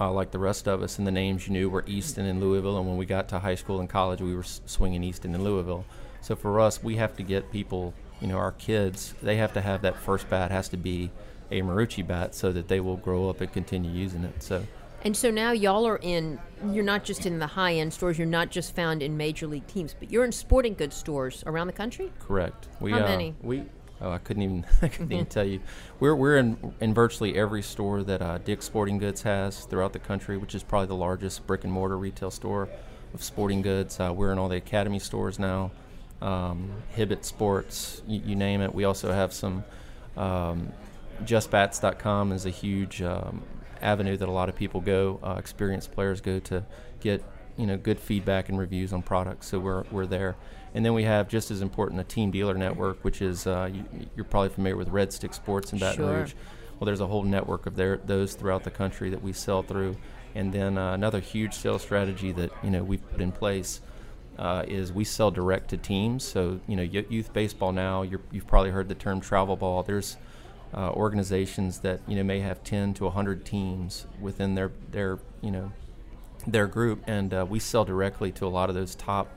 uh, 0.00 0.10
like 0.10 0.30
the 0.30 0.38
rest 0.38 0.66
of 0.66 0.82
us, 0.82 0.98
and 0.98 1.06
the 1.06 1.12
names 1.12 1.46
you 1.46 1.52
knew 1.52 1.68
were 1.68 1.84
Easton 1.86 2.26
and 2.26 2.40
Louisville. 2.40 2.78
And 2.78 2.88
when 2.88 2.96
we 2.96 3.06
got 3.06 3.28
to 3.28 3.38
high 3.38 3.54
school 3.54 3.80
and 3.80 3.88
college, 3.88 4.20
we 4.20 4.34
were 4.34 4.42
swinging 4.42 5.04
Easton 5.04 5.34
and 5.34 5.44
Louisville. 5.44 5.84
So 6.20 6.34
for 6.34 6.60
us, 6.60 6.82
we 6.82 6.96
have 6.96 7.16
to 7.16 7.22
get 7.22 7.52
people, 7.52 7.94
you 8.20 8.26
know, 8.26 8.36
our 8.36 8.52
kids, 8.52 9.14
they 9.22 9.36
have 9.36 9.52
to 9.52 9.60
have 9.60 9.82
that 9.82 9.96
first 9.96 10.28
bat 10.28 10.50
has 10.50 10.68
to 10.70 10.76
be 10.76 11.10
a 11.50 11.62
Marucci 11.62 12.06
bat 12.06 12.34
so 12.34 12.52
that 12.52 12.68
they 12.68 12.80
will 12.80 12.96
grow 12.96 13.28
up 13.28 13.40
and 13.40 13.52
continue 13.52 13.90
using 13.90 14.24
it. 14.24 14.42
So 14.42 14.64
and 15.04 15.16
so 15.16 15.30
now 15.30 15.52
y'all 15.52 15.86
are 15.86 15.98
in, 16.02 16.40
you're 16.72 16.84
not 16.84 17.04
just 17.04 17.24
in 17.24 17.38
the 17.38 17.46
high 17.46 17.74
end 17.74 17.92
stores, 17.92 18.18
you're 18.18 18.26
not 18.26 18.50
just 18.50 18.74
found 18.74 19.02
in 19.02 19.16
major 19.16 19.46
league 19.46 19.66
teams, 19.68 19.94
but 19.98 20.10
you're 20.10 20.24
in 20.24 20.32
sporting 20.32 20.74
goods 20.74 20.96
stores 20.96 21.44
around 21.46 21.68
the 21.68 21.72
country? 21.72 22.12
Correct. 22.18 22.66
We, 22.80 22.90
How 22.90 23.04
uh, 23.04 23.08
many? 23.08 23.34
We, 23.40 23.64
oh, 24.00 24.10
I 24.10 24.18
couldn't 24.18 24.42
even, 24.42 24.66
I 24.82 24.88
couldn't 24.88 25.12
even 25.12 25.26
tell 25.26 25.44
you. 25.44 25.60
We're, 26.00 26.16
we're 26.16 26.38
in, 26.38 26.74
in 26.80 26.94
virtually 26.94 27.36
every 27.36 27.62
store 27.62 28.02
that 28.02 28.20
uh, 28.20 28.38
Dick's 28.38 28.66
Sporting 28.66 28.98
Goods 28.98 29.22
has 29.22 29.66
throughout 29.66 29.92
the 29.92 30.00
country, 30.00 30.36
which 30.36 30.54
is 30.54 30.64
probably 30.64 30.88
the 30.88 30.96
largest 30.96 31.46
brick 31.46 31.62
and 31.62 31.72
mortar 31.72 31.96
retail 31.96 32.32
store 32.32 32.68
of 33.14 33.22
sporting 33.22 33.62
goods. 33.62 34.00
Uh, 34.00 34.12
we're 34.12 34.32
in 34.32 34.38
all 34.38 34.48
the 34.48 34.56
Academy 34.56 34.98
stores 34.98 35.38
now, 35.38 35.70
um, 36.20 36.70
Hibbett 36.96 37.24
Sports, 37.24 38.02
you, 38.08 38.20
you, 38.26 38.36
name 38.36 38.60
it. 38.62 38.74
We 38.74 38.82
also 38.82 39.12
have 39.12 39.32
some. 39.32 39.62
Um, 40.16 40.72
JustBats.com 41.24 42.32
is 42.32 42.46
a 42.46 42.50
huge 42.50 43.02
um, 43.02 43.42
avenue 43.80 44.16
that 44.16 44.28
a 44.28 44.32
lot 44.32 44.48
of 44.48 44.56
people 44.56 44.80
go, 44.80 45.20
uh, 45.22 45.36
experienced 45.38 45.92
players 45.92 46.20
go 46.20 46.38
to 46.40 46.64
get 47.00 47.24
you 47.56 47.66
know 47.66 47.76
good 47.76 47.98
feedback 47.98 48.48
and 48.48 48.58
reviews 48.58 48.92
on 48.92 49.02
products. 49.02 49.48
So 49.48 49.58
we're 49.58 49.84
we're 49.90 50.06
there, 50.06 50.36
and 50.74 50.84
then 50.84 50.94
we 50.94 51.04
have 51.04 51.28
just 51.28 51.50
as 51.50 51.60
important 51.60 52.00
a 52.00 52.04
team 52.04 52.30
dealer 52.30 52.54
network, 52.54 53.04
which 53.04 53.20
is 53.20 53.46
uh, 53.46 53.68
you, 53.72 53.84
are 54.16 54.24
probably 54.24 54.50
familiar 54.50 54.76
with 54.76 54.88
Red 54.88 55.12
Stick 55.12 55.34
Sports 55.34 55.72
in 55.72 55.78
Baton 55.78 55.96
sure. 55.96 56.18
Rouge. 56.20 56.34
Well, 56.78 56.86
there's 56.86 57.00
a 57.00 57.08
whole 57.08 57.24
network 57.24 57.66
of 57.66 57.74
their, 57.74 57.96
those 57.96 58.34
throughout 58.34 58.62
the 58.62 58.70
country 58.70 59.10
that 59.10 59.20
we 59.20 59.32
sell 59.32 59.64
through, 59.64 59.96
and 60.36 60.52
then 60.52 60.78
uh, 60.78 60.92
another 60.92 61.18
huge 61.18 61.54
sales 61.54 61.82
strategy 61.82 62.30
that 62.32 62.52
you 62.62 62.70
know 62.70 62.84
we've 62.84 63.06
put 63.10 63.20
in 63.20 63.32
place. 63.32 63.80
Uh, 64.38 64.64
is 64.68 64.92
we 64.92 65.02
sell 65.02 65.32
direct 65.32 65.68
to 65.68 65.76
teams. 65.76 66.22
So 66.22 66.60
you 66.68 66.76
know, 66.76 66.82
youth 66.84 67.32
baseball 67.32 67.72
now. 67.72 68.02
you 68.02 68.20
have 68.32 68.46
probably 68.46 68.70
heard 68.70 68.88
the 68.88 68.94
term 68.94 69.20
travel 69.20 69.56
ball. 69.56 69.82
There's 69.82 70.16
uh, 70.74 70.90
organizations 70.90 71.80
that 71.80 72.00
you 72.06 72.16
know 72.16 72.22
may 72.22 72.40
have 72.40 72.62
10 72.62 72.94
to 72.94 73.04
100 73.04 73.44
teams 73.44 74.06
within 74.20 74.54
their 74.54 74.72
their 74.90 75.18
you 75.40 75.50
know 75.50 75.72
their 76.46 76.66
group, 76.66 77.02
and 77.06 77.34
uh, 77.34 77.46
we 77.48 77.58
sell 77.58 77.84
directly 77.84 78.32
to 78.32 78.46
a 78.46 78.48
lot 78.48 78.68
of 78.68 78.74
those 78.74 78.94
top 78.94 79.28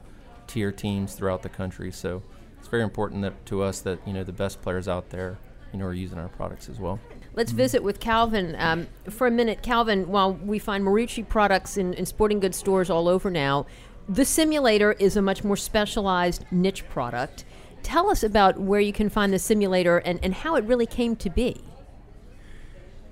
tier 0.48 0.72
teams 0.72 1.14
throughout 1.14 1.42
the 1.42 1.50
country. 1.50 1.92
So 1.92 2.22
it's 2.60 2.68
very 2.68 2.84
important 2.84 3.22
that 3.24 3.46
to 3.48 3.64
us 3.64 3.82
that 3.82 4.06
you 4.06 4.14
know 4.14 4.24
the 4.24 4.34
best 4.34 4.62
players 4.62 4.88
out 4.88 5.10
there 5.10 5.38
you 5.72 5.80
know 5.80 5.86
are 5.86 5.94
using 5.94 6.18
our 6.18 6.30
products 6.30 6.70
as 6.70 6.80
well. 6.80 7.00
Let's 7.34 7.52
visit 7.52 7.82
with 7.82 8.00
Calvin 8.00 8.56
um, 8.60 8.88
for 9.10 9.26
a 9.26 9.32
minute. 9.32 9.64
Calvin, 9.64 10.10
while 10.10 10.34
we 10.34 10.60
find 10.60 10.84
Marucci 10.84 11.28
products 11.28 11.78
in, 11.78 11.94
in 11.94 12.06
sporting 12.06 12.42
goods 12.42 12.58
stores 12.58 12.90
all 12.90 13.08
over 13.08 13.32
now, 13.32 13.66
the 14.10 14.26
simulator 14.26 14.94
is 14.94 15.16
a 15.16 15.22
much 15.22 15.44
more 15.44 15.56
specialized 15.56 16.46
niche 16.52 16.88
product. 16.90 17.46
Tell 17.84 18.10
us 18.10 18.24
about 18.24 18.60
where 18.60 18.80
you 18.80 18.94
can 18.94 19.10
find 19.10 19.34
the 19.34 19.40
simulator 19.40 19.98
and, 20.00 20.20
and 20.24 20.34
how 20.34 20.56
it 20.56 20.64
really 20.66 20.86
came 20.86 21.16
to 21.18 21.30
be. 21.30 21.62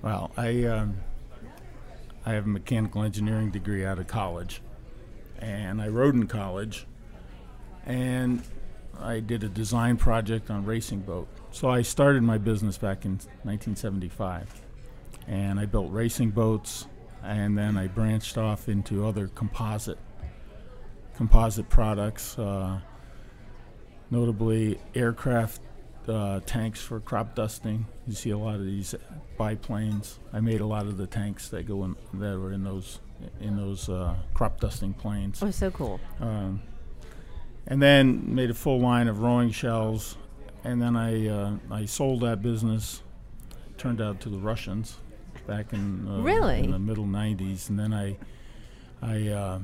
Well, 0.02 0.30
I 0.36 0.64
um, 0.64 0.96
I 2.24 2.32
have 2.32 2.44
a 2.44 2.48
mechanical 2.48 3.02
engineering 3.02 3.50
degree 3.50 3.84
out 3.84 3.98
of 3.98 4.06
college, 4.06 4.62
and 5.38 5.80
I 5.82 5.88
rode 5.88 6.14
in 6.14 6.26
college, 6.26 6.86
and 7.84 8.42
I 8.98 9.20
did 9.20 9.44
a 9.44 9.48
design 9.48 9.96
project 9.96 10.50
on 10.50 10.64
racing 10.64 11.00
boat. 11.00 11.28
So 11.50 11.68
I 11.68 11.82
started 11.82 12.22
my 12.22 12.38
business 12.38 12.78
back 12.78 13.04
in 13.04 13.12
1975, 13.42 14.60
and 15.26 15.60
I 15.60 15.66
built 15.66 15.90
racing 15.92 16.30
boats, 16.30 16.86
and 17.22 17.56
then 17.58 17.76
I 17.76 17.86
branched 17.86 18.38
off 18.38 18.68
into 18.68 19.06
other 19.06 19.28
composite 19.28 19.98
composite 21.14 21.68
products. 21.68 22.38
Uh, 22.38 22.80
notably 24.10 24.78
aircraft 24.94 25.60
uh, 26.08 26.40
tanks 26.46 26.80
for 26.80 27.00
crop 27.00 27.34
dusting. 27.34 27.86
You 28.06 28.14
see 28.14 28.30
a 28.30 28.38
lot 28.38 28.56
of 28.56 28.64
these 28.64 28.94
biplanes. 29.38 30.18
I 30.32 30.40
made 30.40 30.60
a 30.60 30.66
lot 30.66 30.86
of 30.86 30.96
the 30.96 31.06
tanks 31.06 31.48
that 31.50 31.66
go 31.66 31.84
in 31.84 31.96
that 32.14 32.38
were 32.38 32.52
in 32.52 32.64
those 32.64 33.00
in 33.40 33.56
those 33.56 33.88
uh, 33.88 34.14
crop 34.34 34.60
dusting 34.60 34.94
planes. 34.94 35.42
Oh, 35.42 35.50
so 35.50 35.70
cool. 35.70 36.00
Um, 36.20 36.62
and 37.66 37.80
then 37.82 38.34
made 38.34 38.50
a 38.50 38.54
full 38.54 38.80
line 38.80 39.08
of 39.08 39.20
rowing 39.20 39.50
shells, 39.50 40.16
and 40.64 40.80
then 40.80 40.96
I 40.96 41.28
uh, 41.28 41.52
I 41.70 41.84
sold 41.84 42.22
that 42.22 42.42
business. 42.42 43.02
Turned 43.78 44.00
out 44.02 44.20
to 44.20 44.28
the 44.28 44.36
Russians 44.36 44.96
back 45.46 45.72
in 45.72 46.06
uh, 46.06 46.20
Really? 46.20 46.60
in 46.60 46.70
the 46.70 46.78
middle 46.78 47.06
'90s, 47.06 47.68
and 47.70 47.78
then 47.78 47.94
I 47.94 48.16
I 49.00 49.28
uh, 49.28 49.58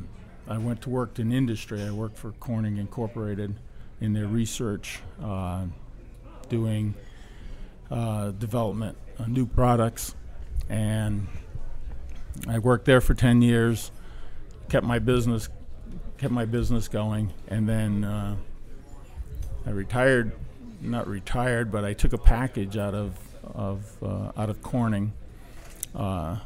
I 0.48 0.58
went 0.58 0.80
to 0.82 0.90
work 0.90 1.18
in 1.18 1.32
industry. 1.32 1.82
I 1.82 1.90
worked 1.90 2.16
for 2.16 2.32
Corning 2.32 2.76
Incorporated 2.78 3.56
in 4.00 4.12
their 4.12 4.26
research, 4.26 5.00
uh, 5.22 5.64
doing 6.48 6.94
uh, 7.90 8.30
development, 8.32 8.96
uh, 9.18 9.26
new 9.26 9.46
products, 9.46 10.14
and 10.68 11.26
I 12.48 12.58
worked 12.58 12.84
there 12.84 13.00
for 13.00 13.14
10 13.14 13.42
years. 13.42 13.90
Kept 14.68 14.84
my 14.84 14.98
business, 14.98 15.48
kept 16.18 16.32
my 16.32 16.44
business 16.44 16.88
going, 16.88 17.32
and 17.48 17.68
then 17.68 18.04
uh, 18.04 18.36
I 19.64 19.70
retired. 19.70 20.32
Not 20.82 21.08
retired, 21.08 21.72
but 21.72 21.84
I 21.84 21.94
took 21.94 22.12
a 22.12 22.18
package 22.18 22.76
out 22.76 22.94
of 22.94 23.18
of 23.54 23.96
uh, 24.02 24.32
out 24.36 24.50
of 24.50 24.60
Corning, 24.60 25.12
uh, 25.94 26.38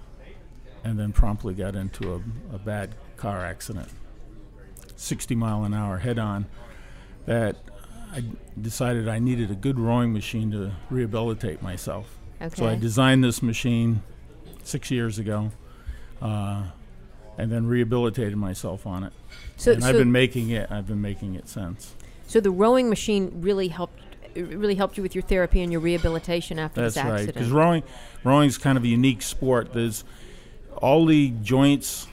and 0.85 0.99
then 0.99 1.13
promptly 1.13 1.55
got 1.55 1.75
into 1.75 2.15
a, 2.15 2.55
a 2.55 2.59
bad 2.59 2.95
car 3.17 3.45
accident. 3.45 3.89
60 4.97 5.35
mile 5.35 5.65
an 5.65 5.73
hour 5.75 5.99
head 5.99 6.19
on. 6.19 6.47
That 7.27 7.57
I 8.13 8.25
decided 8.61 9.09
I 9.09 9.19
needed 9.19 9.51
a 9.51 9.55
good 9.55 9.79
rowing 9.79 10.13
machine 10.13 10.51
to 10.53 10.73
rehabilitate 10.89 11.63
myself. 11.63 12.19
Okay. 12.41 12.55
So 12.57 12.67
I 12.67 12.75
designed 12.75 13.23
this 13.23 13.43
machine 13.43 14.03
six 14.65 14.91
years 14.91 15.19
ago, 15.19 15.53
uh, 16.23 16.65
and 17.39 17.53
then 17.53 17.67
rehabilitated 17.67 18.37
myself 18.37 18.87
on 18.87 19.05
it. 19.05 19.13
So, 19.57 19.73
and 19.73 19.83
so, 19.83 19.89
I've 19.89 19.97
been 19.97 20.13
making 20.13 20.51
it. 20.51 20.71
I've 20.71 20.87
been 20.87 21.01
making 21.01 21.35
it 21.35 21.49
since. 21.49 21.95
so 22.27 22.41
the 22.41 22.51
rowing 22.51 22.89
machine 22.89 23.31
really 23.41 23.69
helped. 23.69 24.01
Really 24.37 24.77
helped 24.77 24.97
you 24.97 25.03
with 25.03 25.17
your 25.17 25.23
therapy 25.23 25.61
and 25.61 25.73
your 25.73 25.81
rehabilitation 25.81 26.61
after 26.61 26.83
That's 26.83 26.95
this 26.95 27.03
right. 27.03 27.13
accident. 27.15 27.35
Because 27.35 27.51
rowing, 27.51 27.83
rowing's 28.23 28.59
kind 28.59 28.79
of 28.79 28.85
a 28.85 28.87
unique 28.87 29.23
sport. 29.23 29.73
There's 29.73 30.05
all 30.77 31.05
the 31.05 31.31
joints 31.43 32.07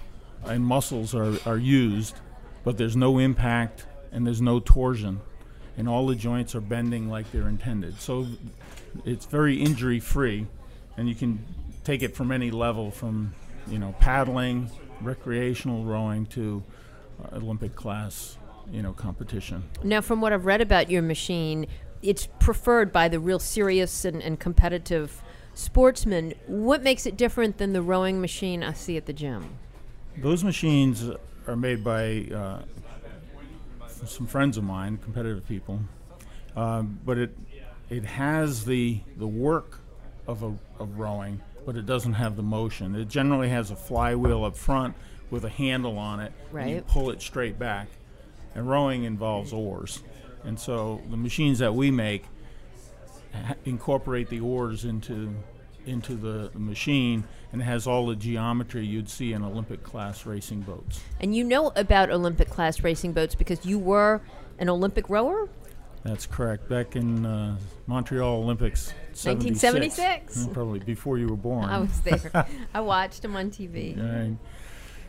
and 0.43 0.65
muscles 0.65 1.13
are, 1.13 1.37
are 1.45 1.57
used, 1.57 2.15
but 2.63 2.77
there's 2.77 2.95
no 2.95 3.19
impact 3.19 3.85
and 4.11 4.25
there's 4.25 4.41
no 4.41 4.59
torsion, 4.59 5.19
and 5.77 5.87
all 5.87 6.07
the 6.07 6.15
joints 6.15 6.55
are 6.55 6.61
bending 6.61 7.09
like 7.09 7.31
they're 7.31 7.47
intended. 7.47 7.99
So 7.99 8.27
it's 9.05 9.25
very 9.25 9.61
injury 9.61 9.99
free, 9.99 10.47
and 10.97 11.07
you 11.07 11.15
can 11.15 11.43
take 11.83 12.03
it 12.03 12.15
from 12.15 12.31
any 12.31 12.51
level, 12.51 12.91
from 12.91 13.33
you 13.67 13.79
know 13.79 13.95
paddling, 13.99 14.69
recreational 15.01 15.83
rowing 15.83 16.25
to 16.27 16.63
uh, 17.23 17.37
Olympic 17.37 17.75
class, 17.75 18.37
you 18.71 18.81
know 18.81 18.93
competition. 18.93 19.63
Now, 19.83 20.01
from 20.01 20.21
what 20.21 20.33
I've 20.33 20.45
read 20.45 20.61
about 20.61 20.89
your 20.89 21.01
machine, 21.01 21.67
it's 22.01 22.27
preferred 22.39 22.91
by 22.91 23.07
the 23.07 23.19
real 23.19 23.39
serious 23.39 24.05
and, 24.05 24.21
and 24.21 24.39
competitive 24.39 25.21
sportsmen. 25.53 26.33
What 26.45 26.83
makes 26.83 27.05
it 27.05 27.17
different 27.17 27.57
than 27.57 27.73
the 27.73 27.81
rowing 27.81 28.21
machine 28.21 28.63
I 28.63 28.73
see 28.73 28.97
at 28.97 29.05
the 29.05 29.13
gym? 29.13 29.57
Those 30.17 30.43
machines 30.43 31.09
are 31.47 31.55
made 31.55 31.83
by 31.83 32.27
uh, 32.33 32.61
some 34.05 34.27
friends 34.27 34.57
of 34.57 34.63
mine, 34.63 34.97
competitive 34.97 35.47
people, 35.47 35.79
um, 36.55 36.99
but 37.05 37.17
it 37.17 37.35
it 37.89 38.03
has 38.05 38.65
the 38.65 38.99
the 39.17 39.27
work 39.27 39.79
of 40.27 40.43
a 40.43 40.53
of 40.79 40.99
rowing, 40.99 41.41
but 41.65 41.75
it 41.75 41.85
doesn't 41.85 42.13
have 42.13 42.35
the 42.35 42.43
motion. 42.43 42.95
It 42.95 43.07
generally 43.07 43.49
has 43.49 43.71
a 43.71 43.75
flywheel 43.75 44.43
up 44.45 44.55
front 44.57 44.95
with 45.29 45.43
a 45.45 45.49
handle 45.49 45.97
on 45.97 46.19
it, 46.19 46.31
and 46.51 46.69
you 46.69 46.81
pull 46.87 47.09
it 47.09 47.21
straight 47.21 47.57
back. 47.57 47.87
And 48.55 48.67
rowing 48.67 49.03
involves 49.03 49.53
oars, 49.53 50.01
and 50.43 50.59
so 50.59 51.01
the 51.11 51.17
machines 51.17 51.59
that 51.59 51.75
we 51.75 51.91
make 51.91 52.25
ha- 53.33 53.55
incorporate 53.65 54.29
the 54.29 54.39
oars 54.39 54.83
into 54.85 55.35
into 55.87 56.15
the, 56.15 56.51
machine 56.57 57.23
and 57.51 57.61
has 57.61 57.87
all 57.87 58.07
the 58.07 58.15
geometry 58.15 58.85
you'd 58.85 59.09
see 59.09 59.33
in 59.33 59.43
Olympic 59.43 59.83
class 59.83 60.25
racing 60.25 60.61
boats. 60.61 61.01
And 61.19 61.35
you 61.35 61.43
know 61.43 61.71
about 61.75 62.09
Olympic 62.09 62.49
class 62.49 62.81
racing 62.81 63.13
boats 63.13 63.35
because 63.35 63.65
you 63.65 63.79
were 63.79 64.21
an 64.59 64.69
Olympic 64.69 65.09
rower? 65.09 65.49
That's 66.03 66.25
correct. 66.25 66.69
Back 66.69 66.95
in 66.95 67.25
uh, 67.25 67.57
Montreal 67.85 68.37
Olympics, 68.37 68.93
76. 69.13 69.63
1976? 69.63 70.37
Mm, 70.37 70.53
Probably 70.53 70.79
before 70.79 71.17
you 71.17 71.27
were 71.27 71.35
born. 71.35 71.65
I 71.65 71.79
was 71.79 71.99
there. 72.01 72.47
I 72.73 72.81
watched 72.81 73.21
them 73.21 73.35
on 73.35 73.49
TV. 73.49 73.97
Right. 73.97 74.37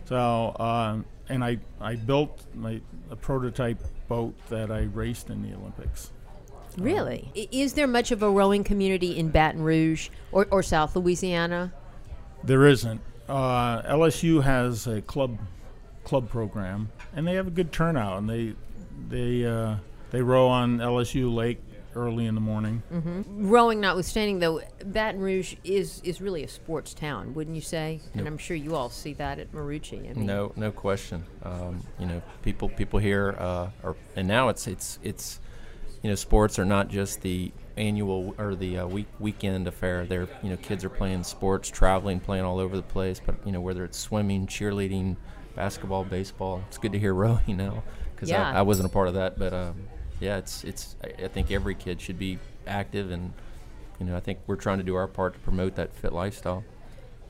So, 0.06 0.56
um, 0.58 1.04
and 1.28 1.44
I, 1.44 1.58
I 1.80 1.97
built 1.97 2.40
my, 2.54 2.80
a 3.11 3.16
prototype 3.16 3.82
boat 4.08 4.35
that 4.49 4.70
I 4.70 4.82
raced 4.82 5.30
in 5.30 5.42
the 5.42 5.56
Olympics. 5.56 6.11
Really? 6.80 7.30
I- 7.37 7.49
Is 7.50 7.75
there 7.75 7.87
much 7.87 8.11
of 8.11 8.23
a 8.23 8.30
rowing 8.30 8.64
community 8.64 9.16
in 9.18 9.30
Baton 9.30 9.62
Rouge 9.62 10.08
or, 10.32 10.47
or 10.50 10.62
South 10.62 10.94
Louisiana? 10.97 11.73
There 12.44 12.66
isn't. 12.66 13.00
Uh, 13.28 13.82
LSU 13.82 14.42
has 14.42 14.87
a 14.87 15.02
club 15.02 15.38
club 16.04 16.28
program, 16.30 16.88
and 17.14 17.26
they 17.26 17.35
have 17.35 17.47
a 17.47 17.50
good 17.50 17.73
turnout. 17.73 18.18
And 18.18 18.28
they 18.30 18.54
they 19.08 19.44
uh, 19.44 19.76
they 20.11 20.23
row 20.23 20.49
on 20.49 20.78
LSU 20.78 21.32
Lake 21.35 21.61
early 21.94 22.26
in 22.26 22.35
the 22.35 22.40
morning. 22.40 22.82
Rowing 23.26 23.80
notwithstanding, 23.80 24.38
though, 24.38 24.61
Baton 24.85 25.20
Rouge 25.20 25.56
is, 25.64 26.00
is 26.04 26.20
really 26.20 26.44
a 26.44 26.49
sports 26.49 26.94
town, 26.94 27.35
wouldn't 27.35 27.56
you 27.56 27.62
say? 27.62 28.00
And 28.14 28.26
I'm 28.28 28.38
sure 28.38 28.56
you 28.56 28.76
all 28.76 28.88
see 28.88 29.14
that 29.14 29.40
at 29.40 29.50
Marucci. 29.52 30.08
I 30.08 30.12
mean, 30.14 30.25
No, 30.26 30.52
no 30.54 30.70
question. 30.70 31.25
Um, 31.42 31.82
you 31.99 32.06
know, 32.06 32.23
people 32.42 32.68
people 32.68 32.99
here 33.00 33.35
uh, 33.38 33.70
are, 33.82 33.97
and 34.16 34.28
now 34.28 34.49
it's 34.49 34.66
it's 34.68 34.99
it's, 35.02 35.40
you 36.02 36.11
know, 36.11 36.14
sports 36.14 36.59
are 36.59 36.64
not 36.64 36.88
just 36.88 37.23
the 37.23 37.52
annual 37.76 38.35
or 38.38 38.55
the 38.55 38.78
uh, 38.78 38.87
week 38.87 39.07
weekend 39.19 39.67
affair. 39.69 40.07
They're 40.07 40.28
you 40.43 40.50
know, 40.50 40.57
kids 40.57 40.85
are 40.85 40.88
playing 40.90 41.25
sports, 41.25 41.69
traveling, 41.71 42.21
playing 42.21 42.45
all 42.45 42.59
over 42.59 42.76
the 42.76 42.83
place. 42.83 43.21
But 43.25 43.37
you 43.45 43.52
know, 43.52 43.61
whether 43.61 43.85
it's 43.85 43.99
swimming, 43.99 44.47
cheerleading, 44.47 45.17
basketball, 45.55 46.05
baseball, 46.05 46.62
it's 46.69 46.78
good 46.78 46.93
to 46.93 46.99
hear 46.99 47.14
rowing 47.25 47.57
now 47.57 47.83
because 48.14 48.31
Yeah. 48.31 48.50
I, 48.50 48.59
I 48.59 48.62
wasn't 48.62 48.87
a 48.87 48.93
part 48.93 49.09
of 49.09 49.14
that. 49.14 49.38
But 49.38 49.52
um, 49.52 49.75
yeah, 50.21 50.38
it's 50.38 50.64
it's. 50.64 50.97
I, 51.02 51.28
think 51.28 51.50
every 51.50 51.75
kid 51.75 52.00
should 52.00 52.19
be 52.19 52.38
active, 52.67 53.11
and 53.11 53.33
you 54.00 54.07
know, 54.07 54.17
I 54.17 54.21
think 54.21 54.38
we're 54.47 54.57
trying 54.57 54.78
to 54.78 54.85
do 54.85 54.95
our 54.97 55.07
part 55.09 55.35
to 55.35 55.40
promote 55.40 55.75
that 55.76 55.95
fit 55.95 56.12
lifestyle. 56.12 56.64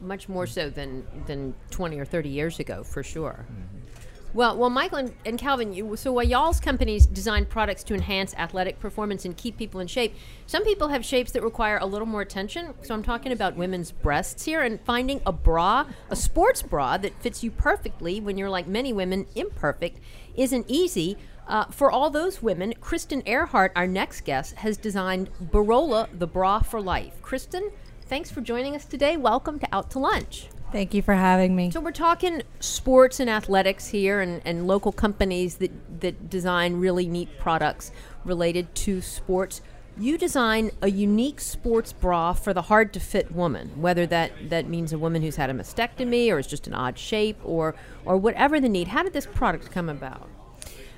much 0.00 0.28
more 0.28 0.46
so 0.46 0.70
than, 0.70 1.04
than 1.26 1.54
20 1.70 1.98
or 1.98 2.04
30 2.04 2.28
years 2.28 2.60
ago, 2.60 2.84
for 2.84 3.02
sure. 3.02 3.44
Mm-hmm. 3.50 4.07
Well, 4.35 4.58
well, 4.58 4.68
Michael 4.68 4.99
and, 4.99 5.14
and 5.25 5.38
Calvin, 5.38 5.73
you, 5.73 5.97
so 5.97 6.12
while 6.12 6.25
y'all's 6.25 6.61
companies 6.61 7.06
design 7.06 7.47
products 7.47 7.82
to 7.85 7.94
enhance 7.94 8.35
athletic 8.35 8.78
performance 8.78 9.25
and 9.25 9.35
keep 9.35 9.56
people 9.56 9.80
in 9.80 9.87
shape, 9.87 10.14
some 10.47 10.64
people 10.64 10.88
have 10.88 11.02
shapes 11.02 11.32
that 11.32 11.42
require 11.42 11.78
a 11.78 11.87
little 11.87 12.06
more 12.06 12.20
attention. 12.20 12.75
So 12.82 12.92
I'm 12.92 13.02
talking 13.02 13.32
about 13.32 13.56
women's 13.56 13.90
breasts 13.90 14.44
here 14.44 14.61
and 14.61 14.78
finding 14.82 15.23
a 15.25 15.32
bra, 15.32 15.87
a 16.11 16.16
sports 16.16 16.61
bra 16.61 16.99
that 16.99 17.20
fits 17.23 17.42
you 17.42 17.50
perfectly 17.50 18.20
when 18.20 18.37
you're 18.37 18.50
like 18.50 18.66
many 18.66 18.92
women, 18.92 19.26
imperfect, 19.35 19.99
isn't 20.37 20.66
easy. 20.68 21.16
Uh, 21.47 21.64
for 21.64 21.90
all 21.90 22.11
those 22.11 22.42
women, 22.42 22.75
Kristen 22.82 23.23
Earhart, 23.25 23.73
our 23.75 23.87
next 23.87 24.26
guest, 24.26 24.56
has 24.56 24.76
designed 24.76 25.30
Barola, 25.42 26.06
the 26.18 26.26
bra 26.26 26.61
for 26.61 26.82
life. 26.82 27.14
Kristen, 27.23 27.70
thanks 28.02 28.30
for 28.30 28.42
joining 28.42 28.76
us 28.76 28.85
today. 28.85 29.16
Welcome 29.16 29.58
to 29.61 29.68
Out 29.75 29.90
to 29.92 29.99
Lunch. 29.99 30.49
Thank 30.70 30.92
you 30.92 31.00
for 31.00 31.14
having 31.14 31.56
me. 31.56 31.70
So 31.70 31.80
we're 31.80 31.92
talking 31.92 32.42
sports 32.60 33.20
and 33.20 33.30
athletics 33.30 33.88
here, 33.88 34.20
and, 34.20 34.42
and 34.44 34.66
local 34.66 34.92
companies 34.92 35.56
that 35.56 36.00
that 36.00 36.28
design 36.28 36.75
really 36.75 37.08
neat 37.08 37.38
products 37.38 37.90
related 38.25 38.75
to 38.75 39.00
sports. 39.00 39.62
You 39.98 40.18
design 40.18 40.70
a 40.80 40.90
unique 40.90 41.40
sports 41.40 41.92
bra 41.92 42.32
for 42.34 42.52
the 42.54 42.62
hard 42.62 42.92
to 42.92 43.00
fit 43.00 43.32
woman, 43.32 43.80
whether 43.80 44.06
that, 44.06 44.50
that 44.50 44.68
means 44.68 44.92
a 44.92 44.98
woman 44.98 45.22
who's 45.22 45.34
had 45.34 45.50
a 45.50 45.54
mastectomy 45.54 46.30
or 46.30 46.38
is 46.38 46.46
just 46.46 46.68
an 46.68 46.75
odd 46.75 46.98
shape 46.98 47.38
or 47.42 47.75
or 48.04 48.16
whatever 48.16 48.60
the 48.60 48.68
need. 48.68 48.88
How 48.88 49.02
did 49.02 49.14
this 49.14 49.26
product 49.26 49.70
come 49.70 49.88
about? 49.88 50.28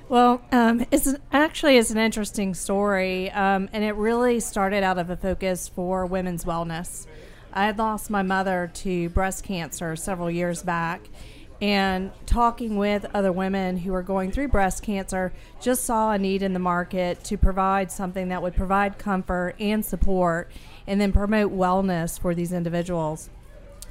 Well, 0.09 0.41
um, 0.51 0.85
it's 0.91 1.07
an, 1.07 1.19
actually 1.31 1.77
it's 1.77 1.91
an 1.91 1.97
interesting 1.97 2.53
story, 2.53 3.31
um, 3.31 3.69
and 3.71 3.85
it 3.85 3.95
really 3.95 4.41
started 4.41 4.83
out 4.83 4.97
of 4.97 5.09
a 5.09 5.15
focus 5.15 5.69
for 5.69 6.05
women's 6.05 6.43
wellness. 6.43 7.07
I 7.53 7.65
had 7.65 7.77
lost 7.77 8.09
my 8.09 8.21
mother 8.21 8.71
to 8.75 9.09
breast 9.09 9.43
cancer 9.43 9.95
several 9.95 10.31
years 10.31 10.63
back, 10.63 11.09
and 11.61 12.11
talking 12.25 12.77
with 12.77 13.05
other 13.13 13.31
women 13.31 13.77
who 13.77 13.93
are 13.93 14.01
going 14.01 14.31
through 14.31 14.47
breast 14.47 14.81
cancer, 14.81 15.31
just 15.59 15.83
saw 15.83 16.11
a 16.11 16.17
need 16.17 16.41
in 16.41 16.53
the 16.53 16.59
market 16.59 17.23
to 17.25 17.37
provide 17.37 17.91
something 17.91 18.29
that 18.29 18.41
would 18.41 18.55
provide 18.55 18.97
comfort 18.97 19.55
and 19.59 19.85
support, 19.85 20.49
and 20.87 20.99
then 20.99 21.11
promote 21.11 21.51
wellness 21.51 22.19
for 22.19 22.33
these 22.33 22.51
individuals. 22.51 23.29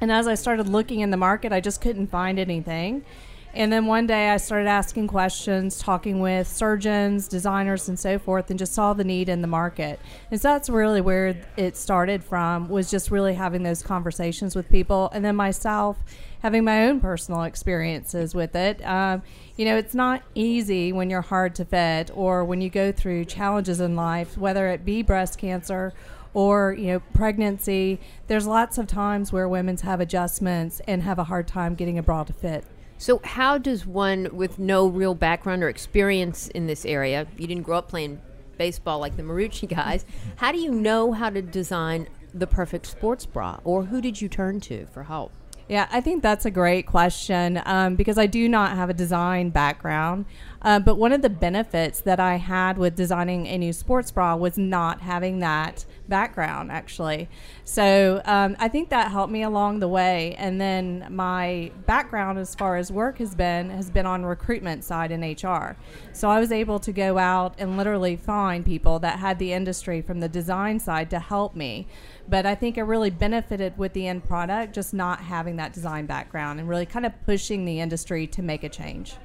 And 0.01 0.11
as 0.11 0.27
I 0.27 0.35
started 0.35 0.67
looking 0.67 1.01
in 1.01 1.11
the 1.11 1.17
market, 1.17 1.53
I 1.53 1.61
just 1.61 1.79
couldn't 1.79 2.07
find 2.07 2.39
anything. 2.39 3.05
And 3.53 3.71
then 3.71 3.85
one 3.85 4.07
day 4.07 4.29
I 4.29 4.37
started 4.37 4.67
asking 4.67 5.07
questions, 5.07 5.77
talking 5.77 6.19
with 6.21 6.47
surgeons, 6.47 7.27
designers, 7.27 7.89
and 7.89 7.99
so 7.99 8.17
forth, 8.17 8.49
and 8.49 8.57
just 8.57 8.73
saw 8.73 8.93
the 8.93 9.03
need 9.03 9.27
in 9.27 9.41
the 9.41 9.47
market. 9.47 9.99
And 10.31 10.39
so 10.39 10.49
that's 10.49 10.69
really 10.69 11.01
where 11.01 11.35
it 11.57 11.75
started 11.75 12.23
from, 12.23 12.69
was 12.69 12.89
just 12.89 13.11
really 13.11 13.33
having 13.33 13.63
those 13.63 13.83
conversations 13.83 14.55
with 14.55 14.69
people. 14.69 15.09
And 15.13 15.25
then 15.25 15.35
myself 15.35 15.97
having 16.41 16.63
my 16.63 16.87
own 16.87 16.99
personal 16.99 17.43
experiences 17.43 18.33
with 18.33 18.55
it. 18.55 18.83
Um, 18.85 19.21
you 19.57 19.65
know, 19.65 19.77
it's 19.77 19.93
not 19.93 20.23
easy 20.33 20.91
when 20.91 21.09
you're 21.09 21.21
hard 21.21 21.53
to 21.55 21.65
fit 21.65 22.09
or 22.13 22.43
when 22.43 22.61
you 22.61 22.69
go 22.69 22.91
through 22.91 23.25
challenges 23.25 23.79
in 23.79 23.95
life, 23.95 24.37
whether 24.37 24.67
it 24.69 24.83
be 24.83 25.03
breast 25.03 25.37
cancer 25.37 25.93
or 26.33 26.73
you 26.79 26.87
know 26.87 26.99
pregnancy 27.13 27.99
there's 28.27 28.47
lots 28.47 28.77
of 28.77 28.87
times 28.87 29.33
where 29.33 29.49
women 29.49 29.75
have 29.75 29.99
adjustments 29.99 30.81
and 30.87 31.03
have 31.03 31.19
a 31.19 31.25
hard 31.25 31.45
time 31.45 31.75
getting 31.75 31.97
a 31.97 32.03
bra 32.03 32.23
to 32.23 32.31
fit 32.31 32.63
So, 33.01 33.19
how 33.23 33.57
does 33.57 33.83
one 33.83 34.29
with 34.31 34.59
no 34.59 34.85
real 34.85 35.15
background 35.15 35.63
or 35.63 35.69
experience 35.69 36.49
in 36.49 36.67
this 36.67 36.85
area, 36.85 37.25
you 37.35 37.47
didn't 37.47 37.63
grow 37.63 37.79
up 37.79 37.87
playing 37.87 38.21
baseball 38.59 38.99
like 38.99 39.17
the 39.17 39.23
Marucci 39.23 39.67
guys, 39.67 40.05
how 40.35 40.51
do 40.51 40.59
you 40.59 40.71
know 40.71 41.11
how 41.11 41.31
to 41.31 41.41
design 41.41 42.07
the 42.31 42.45
perfect 42.45 42.85
sports 42.85 43.25
bra? 43.25 43.59
Or 43.63 43.85
who 43.85 44.01
did 44.01 44.21
you 44.21 44.29
turn 44.29 44.59
to 44.61 44.85
for 44.85 45.01
help? 45.01 45.31
Yeah, 45.67 45.87
I 45.91 45.99
think 45.99 46.21
that's 46.21 46.45
a 46.45 46.51
great 46.51 46.85
question 46.85 47.59
um, 47.65 47.95
because 47.95 48.19
I 48.19 48.27
do 48.27 48.47
not 48.47 48.75
have 48.75 48.91
a 48.91 48.93
design 48.93 49.49
background. 49.49 50.25
Uh, 50.61 50.79
but 50.79 50.95
one 50.95 51.11
of 51.11 51.21
the 51.21 51.29
benefits 51.29 52.01
that 52.01 52.19
I 52.19 52.35
had 52.35 52.77
with 52.77 52.95
designing 52.95 53.47
a 53.47 53.57
new 53.57 53.73
sports 53.73 54.11
bra 54.11 54.35
was 54.35 54.57
not 54.57 55.01
having 55.01 55.39
that 55.39 55.85
background, 56.07 56.71
actually. 56.71 57.29
So 57.63 58.21
um, 58.25 58.55
I 58.59 58.67
think 58.67 58.89
that 58.89 59.11
helped 59.11 59.33
me 59.33 59.41
along 59.41 59.79
the 59.79 59.87
way. 59.87 60.35
And 60.37 60.61
then 60.61 61.07
my 61.09 61.71
background 61.87 62.37
as 62.37 62.53
far 62.53 62.77
as 62.77 62.91
work 62.91 63.17
has 63.17 63.33
been 63.33 63.71
has 63.71 63.89
been 63.89 64.05
on 64.05 64.23
recruitment 64.23 64.83
side 64.83 65.11
in 65.11 65.21
HR. 65.21 65.75
So 66.13 66.29
I 66.29 66.39
was 66.39 66.51
able 66.51 66.79
to 66.79 66.91
go 66.91 67.17
out 67.17 67.55
and 67.57 67.77
literally 67.77 68.15
find 68.15 68.63
people 68.63 68.99
that 68.99 69.19
had 69.19 69.39
the 69.39 69.53
industry 69.53 70.01
from 70.01 70.19
the 70.19 70.29
design 70.29 70.79
side 70.79 71.09
to 71.09 71.19
help 71.19 71.55
me. 71.55 71.87
But 72.29 72.45
I 72.45 72.53
think 72.53 72.77
I 72.77 72.81
really 72.81 73.09
benefited 73.09 73.77
with 73.77 73.93
the 73.93 74.07
end 74.07 74.25
product 74.25 74.75
just 74.75 74.93
not 74.93 75.21
having 75.21 75.55
that 75.55 75.73
design 75.73 76.05
background 76.05 76.59
and 76.59 76.69
really 76.69 76.85
kind 76.85 77.05
of 77.05 77.13
pushing 77.25 77.65
the 77.65 77.79
industry 77.79 78.27
to 78.27 78.41
make 78.43 78.63
a 78.63 78.69
change. 78.69 79.15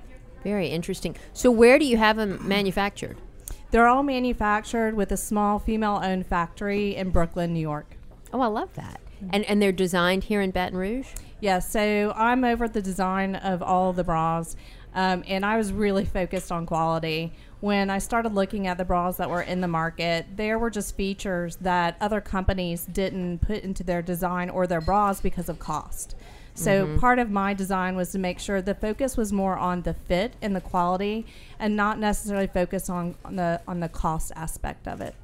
Very 0.47 0.69
interesting. 0.69 1.17
So, 1.33 1.51
where 1.51 1.77
do 1.77 1.85
you 1.85 1.97
have 1.97 2.19
them 2.19 2.47
manufactured? 2.47 3.17
They're 3.73 3.89
all 3.89 4.05
manufactured 4.05 4.95
with 4.95 5.11
a 5.11 5.17
small 5.17 5.59
female 5.59 6.01
owned 6.01 6.25
factory 6.25 6.95
in 6.95 7.11
Brooklyn, 7.11 7.53
New 7.53 7.59
York. 7.59 7.97
Oh, 8.33 8.41
I 8.41 8.47
love 8.47 8.73
that. 8.75 9.01
And, 9.33 9.45
and 9.47 9.61
they're 9.61 9.73
designed 9.73 10.23
here 10.23 10.41
in 10.41 10.53
Baton 10.53 10.79
Rouge? 10.79 11.09
Yeah, 11.41 11.59
so 11.59 12.13
I'm 12.15 12.45
over 12.45 12.67
at 12.67 12.75
the 12.75 12.81
design 12.81 13.35
of 13.35 13.61
all 13.61 13.93
the 13.93 14.05
bras, 14.05 14.55
um, 14.95 15.25
and 15.27 15.45
I 15.45 15.57
was 15.57 15.73
really 15.73 16.05
focused 16.05 16.53
on 16.53 16.65
quality. 16.65 17.33
When 17.59 17.91
I 17.91 17.99
started 17.99 18.33
looking 18.33 18.69
at 18.69 18.79
the 18.79 18.85
bras 18.85 19.17
that 19.17 19.29
were 19.29 19.43
in 19.43 19.63
the 19.63 19.67
market, 19.67 20.27
there 20.37 20.61
were 20.61 20.71
just 20.71 20.97
features 20.97 21.57
that 21.57 21.97
other 22.01 22.21
companies 22.21 22.87
didn't 22.87 23.41
put 23.41 23.65
into 23.65 23.83
their 23.83 24.01
design 24.01 24.49
or 24.49 24.69
their 24.69 24.81
bras 24.81 25.21
because 25.21 25.49
of 25.49 25.59
cost. 25.59 26.15
So 26.57 26.87
mm-hmm. 26.87 26.99
part 26.99 27.19
of 27.19 27.31
my 27.31 27.53
design 27.53 27.97
was 27.97 28.11
to 28.13 28.19
make 28.19 28.39
sure 28.39 28.63
the 28.63 28.75
focus 28.75 29.17
was 29.17 29.33
more 29.33 29.57
on 29.57 29.83
the 29.83 29.93
fit 29.93 30.35
and 30.41 30.57
the 30.57 30.61
quality, 30.61 31.27
and 31.59 31.77
not 31.77 31.99
necessarily 31.99 32.47
focus 32.47 32.89
on, 32.89 33.15
on 33.25 33.37
the 33.37 33.61
on 33.69 33.81
the 33.81 33.89
cost 33.91 34.33
aspect 34.35 34.89
of 34.89 35.01
it. 35.01 35.15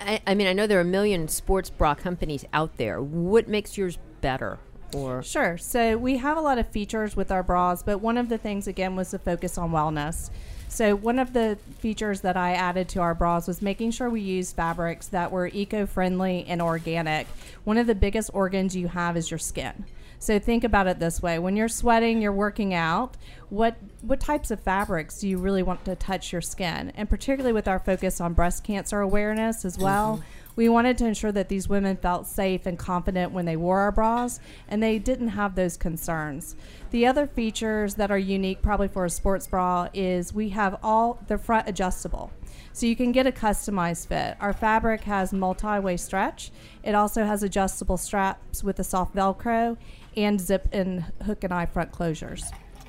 I, 0.00 0.20
I 0.26 0.34
mean, 0.34 0.48
I 0.48 0.52
know 0.52 0.66
there 0.66 0.78
are 0.78 0.82
a 0.82 0.84
million 0.84 1.28
sports 1.28 1.70
bra 1.70 1.94
companies 1.94 2.44
out 2.52 2.78
there. 2.78 3.00
What 3.00 3.48
makes 3.48 3.78
yours 3.78 3.98
better? 4.20 4.58
Or 4.92 5.22
Sure. 5.22 5.56
So 5.56 5.96
we 5.96 6.16
have 6.16 6.36
a 6.36 6.40
lot 6.40 6.58
of 6.58 6.68
features 6.68 7.14
with 7.14 7.30
our 7.30 7.44
bras, 7.44 7.84
but 7.84 7.98
one 7.98 8.18
of 8.18 8.28
the 8.28 8.38
things 8.38 8.66
again 8.66 8.96
was 8.96 9.10
to 9.10 9.18
focus 9.18 9.56
on 9.56 9.70
wellness. 9.70 10.30
So 10.68 10.96
one 10.96 11.18
of 11.18 11.32
the 11.32 11.58
features 11.78 12.22
that 12.22 12.36
I 12.36 12.54
added 12.54 12.88
to 12.90 13.00
our 13.00 13.14
bras 13.14 13.46
was 13.46 13.60
making 13.60 13.90
sure 13.92 14.10
we 14.10 14.20
use 14.20 14.52
fabrics 14.52 15.06
that 15.08 15.30
were 15.30 15.48
eco-friendly 15.48 16.44
and 16.48 16.62
organic. 16.62 17.26
One 17.64 17.76
of 17.76 17.86
the 17.86 17.94
biggest 17.94 18.30
organs 18.32 18.74
you 18.74 18.88
have 18.88 19.16
is 19.16 19.30
your 19.30 19.38
skin. 19.38 19.84
So 20.20 20.38
think 20.38 20.64
about 20.64 20.86
it 20.86 21.00
this 21.00 21.20
way: 21.20 21.38
when 21.38 21.56
you're 21.56 21.68
sweating, 21.68 22.22
you're 22.22 22.32
working 22.32 22.72
out. 22.72 23.16
What 23.48 23.76
what 24.02 24.20
types 24.20 24.50
of 24.52 24.60
fabrics 24.60 25.18
do 25.18 25.28
you 25.28 25.38
really 25.38 25.62
want 25.62 25.84
to 25.86 25.96
touch 25.96 26.30
your 26.30 26.42
skin? 26.42 26.92
And 26.94 27.08
particularly 27.08 27.52
with 27.52 27.66
our 27.66 27.80
focus 27.80 28.20
on 28.20 28.34
breast 28.34 28.62
cancer 28.62 29.00
awareness 29.00 29.64
as 29.64 29.74
mm-hmm. 29.74 29.84
well, 29.84 30.22
we 30.56 30.68
wanted 30.68 30.98
to 30.98 31.06
ensure 31.06 31.32
that 31.32 31.48
these 31.48 31.68
women 31.68 31.96
felt 31.96 32.26
safe 32.26 32.66
and 32.66 32.78
confident 32.78 33.32
when 33.32 33.46
they 33.46 33.56
wore 33.56 33.80
our 33.80 33.90
bras, 33.90 34.40
and 34.68 34.82
they 34.82 34.98
didn't 34.98 35.28
have 35.28 35.54
those 35.54 35.76
concerns. 35.76 36.54
The 36.90 37.06
other 37.06 37.26
features 37.26 37.94
that 37.94 38.10
are 38.10 38.18
unique, 38.18 38.60
probably 38.60 38.88
for 38.88 39.06
a 39.06 39.10
sports 39.10 39.46
bra, 39.46 39.88
is 39.94 40.34
we 40.34 40.50
have 40.50 40.78
all 40.82 41.18
the 41.28 41.38
front 41.38 41.66
adjustable. 41.66 42.30
So 42.72 42.86
you 42.86 42.94
can 42.94 43.10
get 43.10 43.26
a 43.26 43.32
customized 43.32 44.08
fit. 44.08 44.36
Our 44.40 44.52
fabric 44.52 45.02
has 45.02 45.32
multi-way 45.32 45.96
stretch. 45.96 46.50
It 46.82 46.94
also 46.94 47.24
has 47.24 47.42
adjustable 47.42 47.96
straps 47.96 48.62
with 48.62 48.78
a 48.78 48.84
soft 48.84 49.14
Velcro 49.14 49.76
and 50.24 50.40
zip 50.40 50.68
and 50.72 51.04
hook 51.24 51.44
and 51.44 51.52
eye 51.52 51.66
front 51.66 51.92
closures. 51.92 52.42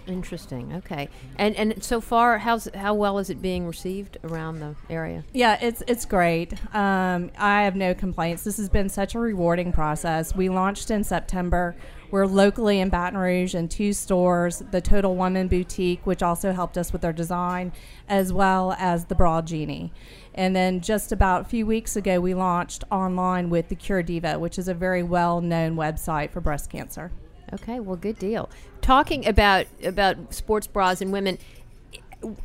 interesting. 0.07 0.73
Okay. 0.73 1.09
And 1.37 1.55
and 1.55 1.83
so 1.83 2.01
far, 2.01 2.39
how's 2.39 2.67
how 2.75 2.93
well 2.93 3.19
is 3.19 3.29
it 3.29 3.41
being 3.41 3.67
received 3.67 4.17
around 4.23 4.59
the 4.59 4.75
area? 4.89 5.23
Yeah, 5.33 5.57
it's 5.61 5.83
it's 5.87 6.05
great. 6.05 6.53
Um, 6.75 7.31
I 7.37 7.63
have 7.63 7.75
no 7.75 7.93
complaints. 7.93 8.43
This 8.43 8.57
has 8.57 8.69
been 8.69 8.89
such 8.89 9.15
a 9.15 9.19
rewarding 9.19 9.71
process. 9.71 10.35
We 10.35 10.49
launched 10.49 10.91
in 10.91 11.03
September. 11.03 11.75
We're 12.11 12.27
locally 12.27 12.81
in 12.81 12.89
Baton 12.89 13.17
Rouge 13.17 13.55
in 13.55 13.69
two 13.69 13.93
stores, 13.93 14.61
the 14.71 14.81
Total 14.81 15.15
Woman 15.15 15.47
Boutique, 15.47 16.05
which 16.05 16.21
also 16.21 16.51
helped 16.51 16.77
us 16.77 16.91
with 16.91 17.05
our 17.05 17.13
design, 17.13 17.71
as 18.09 18.33
well 18.33 18.75
as 18.77 19.05
the 19.05 19.15
Broad 19.15 19.47
Genie. 19.47 19.93
And 20.35 20.53
then 20.53 20.81
just 20.81 21.13
about 21.13 21.41
a 21.41 21.45
few 21.45 21.65
weeks 21.65 21.95
ago, 21.95 22.19
we 22.19 22.33
launched 22.33 22.83
online 22.91 23.49
with 23.49 23.69
the 23.69 23.75
Cure 23.75 24.03
Diva, 24.03 24.37
which 24.37 24.59
is 24.59 24.67
a 24.67 24.73
very 24.73 25.03
well 25.03 25.39
known 25.39 25.77
website 25.77 26.31
for 26.31 26.41
breast 26.41 26.69
cancer. 26.69 27.11
Okay. 27.53 27.79
Well, 27.79 27.95
good 27.95 28.19
deal. 28.19 28.49
Talking 28.81 29.25
about 29.25 29.67
about 29.83 30.33
sports 30.33 30.67
bras 30.67 31.01
and 31.01 31.13
women. 31.13 31.37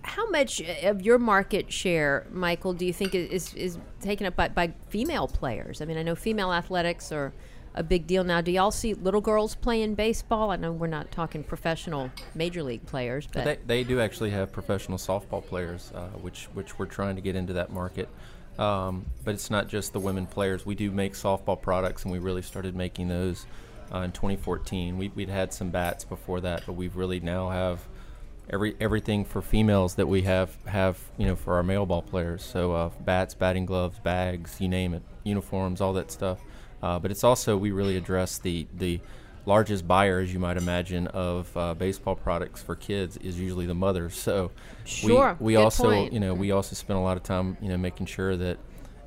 How 0.02 0.28
much 0.30 0.62
of 0.84 1.02
your 1.02 1.18
market 1.18 1.70
share, 1.70 2.26
Michael, 2.32 2.72
do 2.72 2.86
you 2.86 2.94
think 2.94 3.14
is, 3.14 3.52
is 3.52 3.78
taken 4.00 4.26
up 4.26 4.34
by, 4.34 4.48
by 4.48 4.72
female 4.88 5.28
players? 5.28 5.82
I 5.82 5.84
mean, 5.84 5.98
I 5.98 6.02
know 6.02 6.14
female 6.14 6.50
athletics 6.50 7.12
are 7.12 7.34
a 7.76 7.82
big 7.82 8.06
deal 8.06 8.24
now. 8.24 8.40
Do 8.40 8.50
y'all 8.50 8.70
see 8.70 8.94
little 8.94 9.20
girls 9.20 9.54
playing 9.54 9.94
baseball? 9.94 10.50
I 10.50 10.56
know 10.56 10.72
we're 10.72 10.86
not 10.86 11.12
talking 11.12 11.44
professional 11.44 12.10
major 12.34 12.62
league 12.62 12.84
players, 12.86 13.28
but 13.32 13.44
They, 13.44 13.58
they 13.66 13.84
do 13.84 14.00
actually 14.00 14.30
have 14.30 14.50
professional 14.50 14.98
softball 14.98 15.44
players, 15.44 15.92
uh, 15.94 16.08
which 16.20 16.46
which 16.54 16.78
we're 16.78 16.86
trying 16.86 17.16
to 17.16 17.22
get 17.22 17.36
into 17.36 17.52
that 17.52 17.72
market. 17.72 18.08
Um, 18.58 19.04
but 19.24 19.34
it's 19.34 19.50
not 19.50 19.68
just 19.68 19.92
the 19.92 20.00
women 20.00 20.26
players. 20.26 20.64
We 20.64 20.74
do 20.74 20.90
make 20.90 21.12
softball 21.12 21.60
products, 21.60 22.04
and 22.04 22.12
we 22.12 22.18
really 22.18 22.42
started 22.42 22.74
making 22.74 23.08
those 23.08 23.46
uh, 23.92 23.98
in 23.98 24.12
2014. 24.12 24.96
We, 24.96 25.08
we'd 25.14 25.28
had 25.28 25.52
some 25.52 25.70
bats 25.70 26.04
before 26.04 26.40
that, 26.40 26.62
but 26.64 26.72
we've 26.72 26.96
really 26.96 27.20
now 27.20 27.50
have 27.50 27.86
every 28.48 28.76
everything 28.80 29.24
for 29.24 29.42
females 29.42 29.96
that 29.96 30.06
we 30.06 30.22
have 30.22 30.56
have 30.66 30.98
you 31.18 31.26
know 31.26 31.36
for 31.36 31.54
our 31.56 31.62
male 31.62 31.84
ball 31.84 32.02
players. 32.02 32.42
So 32.42 32.72
uh, 32.72 32.90
bats, 33.00 33.34
batting 33.34 33.66
gloves, 33.66 33.98
bags, 33.98 34.60
you 34.60 34.68
name 34.68 34.94
it, 34.94 35.02
uniforms, 35.24 35.80
all 35.82 35.92
that 35.92 36.10
stuff. 36.10 36.40
Uh, 36.86 37.00
but 37.00 37.10
it's 37.10 37.24
also 37.24 37.56
we 37.56 37.72
really 37.72 37.96
address 37.96 38.38
the 38.38 38.64
the 38.76 39.00
largest 39.44 39.88
buyer, 39.88 40.20
as 40.20 40.32
you 40.32 40.38
might 40.38 40.56
imagine, 40.56 41.08
of 41.08 41.56
uh, 41.56 41.74
baseball 41.74 42.14
products 42.14 42.62
for 42.62 42.76
kids 42.76 43.16
is 43.16 43.38
usually 43.40 43.66
the 43.66 43.74
mother. 43.74 44.08
So 44.26 44.52
Sure, 44.84 45.36
we, 45.40 45.54
we 45.54 45.56
also 45.56 45.90
point. 45.90 46.12
you 46.12 46.20
know 46.20 46.32
we 46.32 46.52
also 46.52 46.76
spend 46.76 46.96
a 46.96 47.02
lot 47.02 47.16
of 47.16 47.24
time 47.24 47.56
you 47.60 47.68
know 47.68 47.76
making 47.76 48.06
sure 48.06 48.36
that 48.36 48.58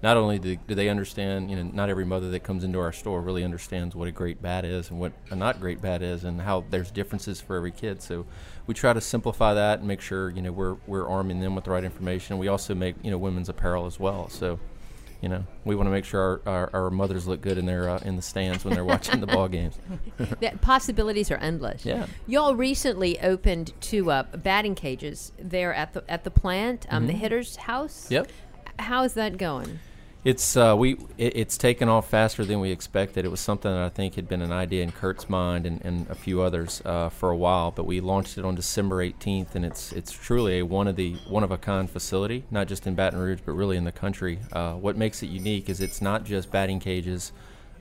not 0.04 0.18
only 0.18 0.40
do, 0.40 0.58
do 0.68 0.76
they 0.76 0.90
understand 0.90 1.50
you 1.50 1.56
know 1.56 1.64
not 1.74 1.90
every 1.90 2.04
mother 2.04 2.30
that 2.32 2.42
comes 2.42 2.66
into 2.66 2.80
our 2.80 2.92
store 2.92 3.22
really 3.22 3.46
understands 3.46 3.96
what 3.96 4.10
a 4.10 4.12
great 4.12 4.42
bat 4.42 4.66
is 4.66 4.90
and 4.90 5.00
what 5.00 5.14
a 5.32 5.36
not 5.38 5.62
great 5.62 5.82
bat 5.82 6.02
is 6.02 6.26
and 6.26 6.42
how 6.42 6.66
there's 6.70 6.92
differences 6.92 7.40
for 7.40 7.56
every 7.56 7.72
kid. 7.72 8.02
So 8.02 8.26
we 8.68 8.74
try 8.74 8.92
to 8.92 9.00
simplify 9.00 9.54
that 9.54 9.80
and 9.80 9.88
make 9.88 10.02
sure 10.02 10.32
you 10.32 10.42
know 10.42 10.52
we're 10.52 10.76
we're 10.86 11.08
arming 11.08 11.40
them 11.40 11.56
with 11.56 11.64
the 11.64 11.72
right 11.72 11.86
information. 11.86 12.38
We 12.40 12.50
also 12.50 12.76
make 12.76 12.96
you 13.04 13.12
know 13.12 13.18
women's 13.18 13.48
apparel 13.48 13.86
as 13.86 13.98
well. 14.02 14.28
So 14.28 14.60
you 15.22 15.30
know 15.30 15.44
we 15.66 15.76
want 15.76 15.88
to 15.88 15.92
make 15.92 16.06
sure 16.06 16.42
our, 16.46 16.54
our, 16.54 16.70
our 16.74 16.90
mothers 16.90 17.28
look 17.28 17.42
good 17.42 17.58
in 17.58 17.66
their 17.66 17.90
uh, 17.90 18.00
in 18.00 18.16
the 18.16 18.22
stands 18.22 18.64
when 18.64 18.74
they're 18.74 18.86
watching 18.86 19.20
the 19.20 19.28
ball 19.28 19.48
games. 19.48 19.78
the 20.18 20.52
possibilities 20.62 21.32
are 21.32 21.38
endless. 21.38 21.86
Yeah. 21.86 22.08
Y'all 22.28 22.56
recently 22.56 23.20
opened 23.22 23.74
two 23.82 24.12
uh, 24.12 24.24
batting 24.24 24.76
cages 24.76 25.32
there 25.38 25.74
at 25.74 25.94
the 25.94 26.04
at 26.10 26.24
the 26.24 26.32
plant, 26.32 26.86
um, 26.90 27.08
the 27.08 27.14
hitter's 27.14 27.56
house. 27.56 28.06
Mm-hmm. 28.06 28.14
Yep. 28.14 28.32
How 28.80 29.04
is 29.04 29.14
that 29.16 29.38
going? 29.38 29.80
It's 30.26 30.58
uh, 30.58 30.76
we 30.78 30.96
it, 31.18 31.38
it's 31.38 31.58
taken 31.58 31.88
off 31.88 32.10
faster 32.10 32.44
than 32.44 32.60
we 32.60 32.72
expected. 32.72 33.24
It 33.24 33.30
was 33.30 33.40
something 33.40 33.72
that 33.72 33.82
I 33.82 33.88
think 33.88 34.16
had 34.16 34.28
been 34.28 34.42
an 34.42 34.52
idea 34.52 34.84
in 34.84 34.92
Kurt's 34.92 35.30
mind 35.30 35.66
and, 35.66 35.84
and 35.86 36.10
a 36.10 36.16
few 36.16 36.42
others 36.42 36.82
uh, 36.84 37.08
for 37.08 37.30
a 37.30 37.38
while, 37.38 37.72
but 37.72 37.86
we 37.86 38.02
launched 38.02 38.38
it 38.38 38.44
on 38.44 38.54
December 38.54 38.98
18th, 38.98 39.56
and 39.56 39.64
it's 39.64 39.94
it's 39.94 40.12
truly 40.12 40.60
a 40.60 40.66
one 40.66 40.90
of 40.90 40.98
the 40.98 41.14
one 41.30 41.44
of 41.46 41.52
a 41.52 41.58
kind 41.58 41.90
facility, 41.90 42.44
not 42.52 42.68
just 42.68 42.86
in 42.86 42.96
Baton 42.96 43.18
Rouge, 43.18 43.40
but 43.46 43.54
really 43.54 43.78
in 43.78 43.86
the 43.86 43.94
country. 43.94 44.40
Uh, 44.52 44.74
what 44.74 44.98
makes 44.98 45.24
it 45.24 45.28
unique 45.28 45.70
is 45.70 45.80
it's 45.80 46.02
not 46.02 46.26
just 46.26 46.52
batting 46.52 46.82
cages 46.82 47.32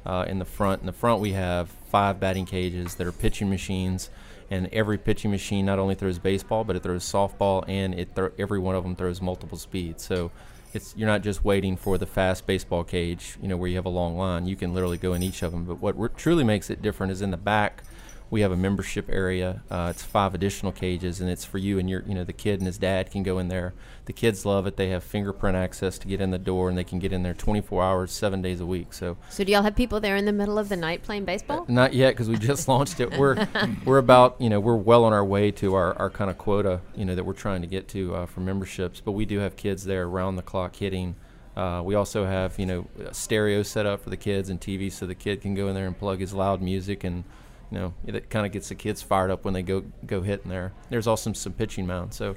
uh, 0.07 0.25
in 0.29 0.39
the 0.39 0.45
front. 0.45 0.81
In 0.81 0.87
the 0.87 0.93
front, 0.93 1.21
we 1.21 1.33
have 1.33 1.69
five 1.91 2.21
batting 2.21 2.47
cages 2.47 2.95
that 2.95 3.07
are 3.09 3.13
pitching 3.13 3.51
machines, 3.51 4.11
and 4.49 4.69
every 4.73 4.97
pitching 4.97 5.33
machine 5.33 5.67
not 5.67 5.81
only 5.81 5.97
throws 5.97 6.21
baseball, 6.21 6.63
but 6.63 6.77
it 6.77 6.85
throws 6.85 7.05
softball, 7.05 7.65
and 7.67 7.99
it 7.99 8.15
thro- 8.15 8.31
every 8.39 8.61
one 8.61 8.77
of 8.77 8.85
them 8.85 8.95
throws 8.95 9.21
multiple 9.21 9.59
speeds. 9.59 10.05
So 10.05 10.31
it's 10.73 10.95
you're 10.97 11.09
not 11.09 11.23
just 11.23 11.45
waiting 11.45 11.77
for 11.77 11.99
the 11.99 12.07
fast 12.07 12.47
baseball 12.47 12.85
cage, 12.85 13.37
you 13.41 13.49
know, 13.49 13.57
where 13.57 13.69
you 13.69 13.77
have 13.77 13.87
a 13.87 13.91
long 13.91 14.17
line. 14.17 14.47
You 14.47 14.57
can 14.57 14.75
literally 14.75 14.99
go 14.99 15.13
in 15.15 15.23
each 15.23 15.43
of 15.43 15.53
them. 15.53 15.65
But 15.65 15.81
what 15.81 16.17
truly 16.17 16.45
makes 16.45 16.71
it 16.71 16.83
different 16.83 17.13
is 17.13 17.23
in 17.23 17.31
the 17.31 17.37
back. 17.37 17.83
We 18.31 18.43
have 18.43 18.53
a 18.53 18.57
membership 18.57 19.09
area. 19.09 19.63
Uh, 19.71 19.89
it's 19.91 20.03
five 20.03 20.35
additional 20.35 20.71
cages, 20.73 21.21
and 21.21 21.31
it's 21.31 21.45
for 21.45 21.59
you 21.59 21.79
and 21.79 21.89
your, 21.89 22.03
you 22.07 22.15
know, 22.15 22.25
the 22.25 22.33
kid 22.33 22.61
and 22.61 22.67
his 22.67 22.79
dad 22.79 23.11
can 23.11 23.23
go 23.23 23.39
in 23.39 23.49
there. 23.49 23.73
The 24.05 24.13
kids 24.13 24.45
love 24.45 24.67
it. 24.67 24.77
They 24.77 24.91
have 24.91 25.03
fingerprint 25.03 25.57
access 25.57 25.99
to 25.99 26.09
get 26.09 26.21
in 26.21 26.31
the 26.31 26.39
door, 26.39 26.69
and 26.69 26.77
they 26.77 26.85
can 26.85 26.99
get 26.99 27.13
in 27.13 27.23
there 27.23 27.35
24 27.35 27.83
hours, 27.83 28.13
seven 28.13 28.43
days 28.43 28.61
a 28.61 28.67
week. 28.67 28.93
So, 28.93 29.17
So 29.31 29.45
do 29.45 29.53
y'all 29.53 29.63
have 29.63 29.77
people 29.77 30.01
there 30.01 30.17
in 30.17 30.25
the 30.25 30.33
middle 30.33 30.59
of 30.59 30.69
the 30.69 30.77
night 30.77 31.03
playing 31.03 31.25
baseball? 31.25 31.65
not 31.69 31.95
yet 31.95 32.11
because 32.11 32.29
we 32.29 32.37
just 32.37 32.69
launched 32.69 33.01
it. 33.01 33.17
We're 33.19 33.47
we're 33.85 33.99
about 33.99 34.41
you 34.41 34.51
know 34.51 34.61
we're 34.61 34.77
well 34.77 35.05
on 35.05 35.13
our 35.13 35.25
way 35.25 35.51
to 35.53 35.75
our, 35.75 35.95
our 35.99 36.11
kind 36.11 36.31
of 36.31 36.39
quota 36.39 36.81
you 36.95 37.05
know 37.05 37.15
that 37.15 37.25
we're 37.25 37.33
trying 37.33 37.63
to 37.63 37.67
get 37.67 37.89
to 37.89 38.15
uh, 38.15 38.27
for 38.27 38.41
memberships. 38.41 39.01
But 39.01 39.13
we 39.13 39.25
do 39.25 39.39
have 39.39 39.57
kids 39.57 39.85
there 39.85 40.05
around 40.05 40.37
the 40.37 40.43
clock 40.43 40.77
hitting. 40.77 41.17
Uh, 41.57 41.83
we 41.85 41.95
also 41.95 42.25
have 42.25 42.59
you 42.59 42.67
know 42.67 42.87
a 43.05 43.15
stereo 43.15 43.63
set 43.63 43.87
up 43.87 44.03
for 44.03 44.11
the 44.11 44.17
kids 44.17 44.49
and 44.49 44.61
TV 44.61 44.93
so 44.93 45.07
the 45.07 45.15
kid 45.15 45.41
can 45.41 45.55
go 45.55 45.69
in 45.69 45.75
there 45.75 45.87
and 45.87 45.99
plug 45.99 46.21
his 46.21 46.33
loud 46.33 46.63
music 46.63 47.03
and 47.05 47.25
you 47.71 47.79
know 47.79 47.95
it 48.07 48.31
kind 48.31 48.47
of 48.47 48.53
gets 48.53 48.69
the 48.69 48.75
kids 48.75 49.03
fired 49.03 49.31
up 49.31 49.45
when 49.45 49.55
they 49.55 49.63
go 49.63 49.85
go 50.07 50.23
hit 50.23 50.43
in 50.45 50.51
there. 50.51 50.73
There's 50.91 51.07
also 51.07 51.33
some 51.33 51.53
pitching 51.53 51.87
mound 51.87 52.15
so. 52.15 52.37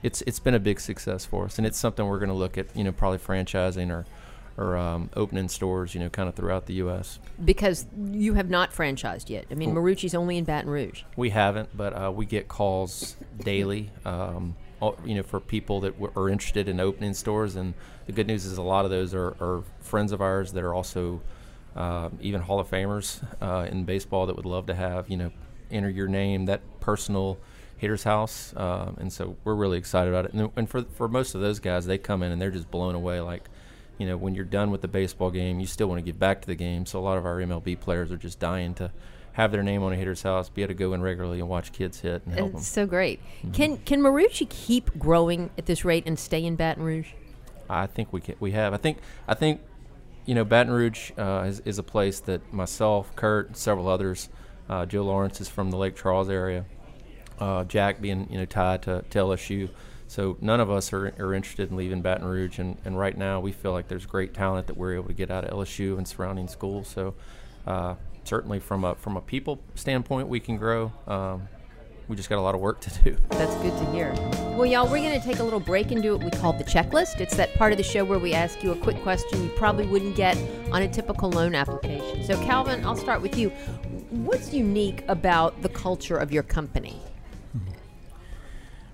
It's, 0.00 0.22
it's 0.28 0.38
been 0.38 0.54
a 0.54 0.60
big 0.60 0.78
success 0.78 1.24
for 1.24 1.46
us, 1.46 1.58
and 1.58 1.66
it's 1.66 1.76
something 1.76 2.06
we're 2.06 2.20
going 2.20 2.28
to 2.28 2.34
look 2.34 2.56
at, 2.56 2.68
you 2.76 2.84
know, 2.84 2.92
probably 2.92 3.18
franchising 3.18 3.90
or, 3.90 4.06
or 4.56 4.76
um, 4.76 5.10
opening 5.16 5.48
stores, 5.48 5.92
you 5.92 5.98
know, 5.98 6.08
kind 6.08 6.28
of 6.28 6.36
throughout 6.36 6.66
the 6.66 6.74
U.S. 6.74 7.18
Because 7.44 7.84
you 8.12 8.34
have 8.34 8.48
not 8.48 8.70
franchised 8.70 9.28
yet. 9.28 9.46
I 9.50 9.54
mean, 9.54 9.74
Marucci's 9.74 10.14
only 10.14 10.38
in 10.38 10.44
Baton 10.44 10.70
Rouge. 10.70 11.02
We 11.16 11.30
haven't, 11.30 11.76
but 11.76 11.92
uh, 11.94 12.12
we 12.14 12.26
get 12.26 12.46
calls 12.46 13.16
daily. 13.40 13.90
Um, 14.04 14.54
all, 14.80 14.96
you 15.04 15.16
know, 15.16 15.24
for 15.24 15.40
people 15.40 15.80
that 15.80 15.94
w- 16.00 16.12
are 16.14 16.28
interested 16.28 16.68
in 16.68 16.78
opening 16.78 17.14
stores, 17.14 17.56
and 17.56 17.74
the 18.06 18.12
good 18.12 18.28
news 18.28 18.44
is 18.44 18.56
a 18.56 18.62
lot 18.62 18.84
of 18.84 18.92
those 18.92 19.14
are, 19.14 19.36
are 19.40 19.64
friends 19.80 20.12
of 20.12 20.20
ours 20.20 20.52
that 20.52 20.62
are 20.62 20.74
also 20.74 21.20
uh, 21.78 22.10
even 22.20 22.40
Hall 22.40 22.58
of 22.58 22.68
Famers 22.68 23.22
uh, 23.40 23.68
in 23.70 23.84
baseball 23.84 24.26
that 24.26 24.36
would 24.36 24.44
love 24.44 24.66
to 24.66 24.74
have 24.74 25.08
you 25.08 25.16
know 25.16 25.30
enter 25.70 25.88
your 25.88 26.08
name 26.08 26.46
that 26.46 26.60
personal 26.80 27.38
hitter's 27.76 28.02
house, 28.02 28.52
um, 28.56 28.96
and 28.98 29.12
so 29.12 29.36
we're 29.44 29.54
really 29.54 29.78
excited 29.78 30.12
about 30.12 30.24
it. 30.24 30.32
And, 30.34 30.50
and 30.56 30.68
for 30.68 30.82
for 30.82 31.08
most 31.08 31.34
of 31.34 31.40
those 31.40 31.60
guys, 31.60 31.86
they 31.86 31.96
come 31.96 32.22
in 32.22 32.32
and 32.32 32.42
they're 32.42 32.50
just 32.50 32.70
blown 32.70 32.96
away. 32.96 33.20
Like, 33.20 33.48
you 33.96 34.06
know, 34.06 34.16
when 34.16 34.34
you're 34.34 34.44
done 34.44 34.72
with 34.72 34.82
the 34.82 34.88
baseball 34.88 35.30
game, 35.30 35.60
you 35.60 35.66
still 35.66 35.86
want 35.86 36.00
to 36.00 36.04
get 36.04 36.18
back 36.18 36.40
to 36.40 36.46
the 36.48 36.56
game. 36.56 36.84
So 36.84 36.98
a 36.98 37.00
lot 37.00 37.16
of 37.16 37.24
our 37.24 37.36
MLB 37.36 37.78
players 37.78 38.10
are 38.10 38.16
just 38.16 38.40
dying 38.40 38.74
to 38.74 38.90
have 39.34 39.52
their 39.52 39.62
name 39.62 39.84
on 39.84 39.92
a 39.92 39.96
hitter's 39.96 40.22
house, 40.22 40.48
be 40.48 40.62
able 40.62 40.70
to 40.70 40.74
go 40.74 40.94
in 40.94 41.00
regularly 41.00 41.38
and 41.38 41.48
watch 41.48 41.70
kids 41.70 42.00
hit 42.00 42.22
and 42.26 42.34
help 42.34 42.50
them. 42.50 42.58
It's 42.58 42.66
so 42.66 42.86
great. 42.86 43.20
Can 43.52 43.76
can 43.78 44.00
Marucci 44.00 44.48
keep 44.48 44.98
growing 44.98 45.50
at 45.56 45.66
this 45.66 45.84
rate 45.84 46.02
and 46.06 46.18
stay 46.18 46.44
in 46.44 46.56
Baton 46.56 46.82
Rouge? 46.82 47.10
I 47.70 47.86
think 47.86 48.12
we 48.12 48.20
can, 48.20 48.34
we 48.40 48.50
have. 48.52 48.74
I 48.74 48.78
think 48.78 48.98
I 49.28 49.34
think 49.34 49.60
you 50.28 50.34
know 50.34 50.44
Baton 50.44 50.70
Rouge 50.70 51.10
uh, 51.16 51.46
is, 51.46 51.60
is 51.60 51.78
a 51.78 51.82
place 51.82 52.20
that 52.20 52.52
myself, 52.52 53.16
Kurt, 53.16 53.56
several 53.56 53.88
others. 53.88 54.28
Uh, 54.68 54.84
Joe 54.84 55.02
Lawrence 55.02 55.40
is 55.40 55.48
from 55.48 55.70
the 55.70 55.78
Lake 55.78 55.96
Charles 55.96 56.28
area. 56.28 56.66
Uh, 57.40 57.64
Jack 57.64 58.02
being 58.02 58.28
you 58.30 58.36
know 58.36 58.44
tied 58.44 58.82
to, 58.82 59.02
to 59.08 59.18
LSU. 59.18 59.70
So 60.06 60.36
none 60.42 60.60
of 60.60 60.70
us 60.70 60.92
are, 60.92 61.14
are 61.18 61.32
interested 61.32 61.70
in 61.70 61.78
leaving 61.78 62.02
Baton 62.02 62.26
Rouge, 62.26 62.58
and, 62.58 62.76
and 62.84 62.98
right 62.98 63.16
now 63.16 63.40
we 63.40 63.52
feel 63.52 63.72
like 63.72 63.88
there's 63.88 64.04
great 64.04 64.34
talent 64.34 64.66
that 64.66 64.76
we're 64.76 64.96
able 64.96 65.08
to 65.08 65.14
get 65.14 65.30
out 65.30 65.44
of 65.44 65.50
LSU 65.50 65.96
and 65.96 66.06
surrounding 66.06 66.46
schools. 66.46 66.88
So 66.88 67.14
uh, 67.66 67.94
certainly 68.24 68.58
from 68.58 68.84
a 68.84 68.96
from 68.96 69.16
a 69.16 69.22
people 69.22 69.62
standpoint, 69.76 70.28
we 70.28 70.40
can 70.40 70.58
grow. 70.58 70.92
Um, 71.06 71.48
we 72.08 72.16
just 72.16 72.28
got 72.30 72.38
a 72.38 72.40
lot 72.40 72.54
of 72.54 72.60
work 72.60 72.80
to 72.80 72.90
do. 73.02 73.16
That's 73.30 73.54
good 73.56 73.76
to 73.78 73.92
hear. 73.92 74.12
Well, 74.56 74.66
y'all, 74.66 74.90
we're 74.90 75.02
going 75.02 75.20
to 75.20 75.24
take 75.24 75.38
a 75.38 75.44
little 75.44 75.60
break 75.60 75.92
and 75.92 76.02
do 76.02 76.16
what 76.16 76.24
we 76.24 76.30
call 76.30 76.54
the 76.54 76.64
checklist. 76.64 77.20
It's 77.20 77.36
that 77.36 77.54
part 77.54 77.72
of 77.72 77.78
the 77.78 77.84
show 77.84 78.04
where 78.04 78.18
we 78.18 78.32
ask 78.32 78.62
you 78.62 78.72
a 78.72 78.76
quick 78.76 79.00
question 79.02 79.42
you 79.42 79.50
probably 79.50 79.86
wouldn't 79.86 80.16
get 80.16 80.36
on 80.72 80.82
a 80.82 80.88
typical 80.88 81.30
loan 81.30 81.54
application. 81.54 82.24
So, 82.24 82.34
Calvin, 82.44 82.84
I'll 82.84 82.96
start 82.96 83.20
with 83.20 83.36
you. 83.36 83.50
What's 84.10 84.54
unique 84.54 85.04
about 85.06 85.60
the 85.62 85.68
culture 85.68 86.16
of 86.16 86.32
your 86.32 86.42
company? 86.42 87.00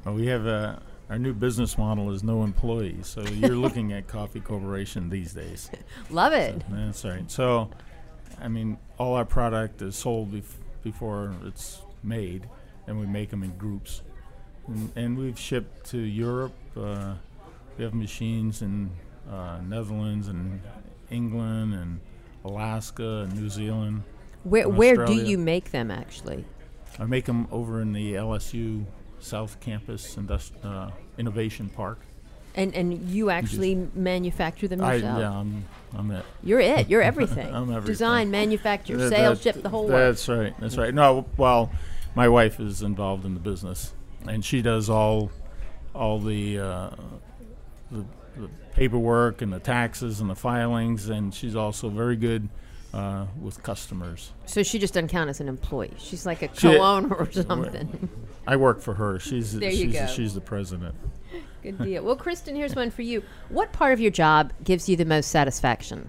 Well, 0.05 0.15
we 0.15 0.27
have 0.27 0.47
uh, 0.47 0.77
our 1.09 1.19
new 1.19 1.33
business 1.33 1.79
model 1.79 2.11
is 2.13 2.23
no 2.23 2.43
employees, 2.43 3.07
so 3.07 3.23
you're 3.23 3.57
looking 3.57 3.93
at 3.93 4.07
Coffey 4.07 4.41
Corporation 4.41 5.09
these 5.09 5.33
days. 5.33 5.71
Love 6.11 6.33
it. 6.33 6.63
That's 6.69 7.05
right. 7.05 7.31
So, 7.31 7.71
I 8.41 8.49
mean, 8.49 8.77
all 8.99 9.15
our 9.15 9.25
product 9.25 9.81
is 9.81 9.97
sold 9.97 10.33
bef- 10.33 10.57
before 10.83 11.35
it's 11.47 11.81
made, 12.03 12.49
and 12.87 12.99
we 12.99 13.07
make 13.07 13.31
them 13.31 13.43
in 13.43 13.57
groups. 13.57 14.03
And, 14.67 14.91
and 14.97 15.19
we've 15.19 15.39
shipped 15.39 15.87
to 15.91 15.99
Europe. 15.99 16.55
Uh, 16.77 17.15
we 17.77 17.85
have 17.85 17.95
machines 17.95 18.63
in 18.63 18.91
uh, 19.31 19.59
Netherlands 19.67 20.29
and 20.29 20.61
England 21.11 21.75
and 21.75 22.01
Alaska 22.45 23.27
and 23.29 23.35
New 23.41 23.49
Zealand. 23.49 24.03
Where, 24.45 24.69
where 24.69 25.07
do 25.07 25.15
you 25.15 25.39
make 25.39 25.71
them 25.71 25.91
actually? 25.91 26.45
I 26.99 27.05
make 27.05 27.25
them 27.25 27.49
over 27.51 27.81
in 27.81 27.93
the 27.93 28.15
LSU 28.15 28.85
South 29.19 29.59
Campus 29.61 30.17
Indust- 30.17 30.53
uh, 30.63 30.91
Innovation 31.19 31.69
Park. 31.71 31.99
And, 32.57 32.73
and 32.75 33.09
you 33.11 33.31
actually 33.31 33.89
manufacture 33.95 34.69
them 34.69 34.81
I, 34.81 34.95
yourself? 34.95 35.19
yeah, 35.19 35.31
I'm, 35.33 35.65
I'm 35.97 36.11
it. 36.13 36.25
You're 36.45 36.61
it. 36.61 36.89
You're 36.89 37.03
everything. 37.13 37.53
I'm 37.53 37.65
everything. 37.71 37.87
Design, 37.87 38.31
manufacture, 38.31 38.97
That- 38.97 39.11
sales, 39.11 39.43
that- 39.43 39.55
ship, 39.55 39.63
the 39.63 39.71
whole 39.71 39.89
works. 39.89 40.27
That's 40.27 40.29
right. 40.29 40.55
That's 40.61 40.77
right. 40.77 40.95
No, 40.95 41.27
well, 41.37 41.73
my 42.15 42.29
wife 42.29 42.61
is 42.61 42.83
involved 42.83 43.25
in 43.25 43.35
the 43.35 43.41
business, 43.41 43.93
and 44.27 44.45
she 44.45 44.63
does 44.63 44.89
all, 44.89 45.31
all 45.95 46.19
the, 46.19 46.59
uh, 46.59 46.91
the, 47.91 48.05
the 48.37 48.49
paperwork 48.73 49.43
and 49.43 49.53
the 49.53 49.59
taxes 49.61 50.21
and 50.21 50.29
the 50.31 50.35
filings, 50.35 51.09
and 51.09 51.35
she's 51.35 51.57
also 51.57 51.89
very 51.89 52.17
good 52.17 52.49
uh, 52.93 53.27
with 53.41 53.63
customers. 53.63 54.33
So 54.47 54.63
she 54.63 54.79
just 54.79 54.95
doesn't 54.95 55.09
count 55.09 55.29
as 55.29 55.41
an 55.41 55.49
employee. 55.49 55.93
She's 55.99 56.25
like 56.25 56.43
a 56.43 56.49
co-owner 56.49 57.15
or 57.15 57.31
something. 57.33 58.09
I 58.47 58.57
work 58.57 58.81
for 58.81 58.95
her. 58.95 59.19
She's 59.19 59.59
There 59.59 59.71
you 59.71 59.93
go. 59.93 60.07
she's 60.07 60.35
the 60.35 60.41
president. 60.41 60.95
Good 61.63 61.79
deal. 61.79 62.05
Well, 62.05 62.15
Kristen, 62.17 62.55
here's 62.55 62.77
one 62.77 62.91
for 62.91 63.03
you. 63.03 63.23
What 63.49 63.73
part 63.73 63.95
of 63.95 64.01
your 64.01 64.11
job 64.11 64.53
gives 64.63 64.89
you 64.89 64.97
the 64.97 65.07
most 65.07 65.31
satisfaction? 65.31 66.09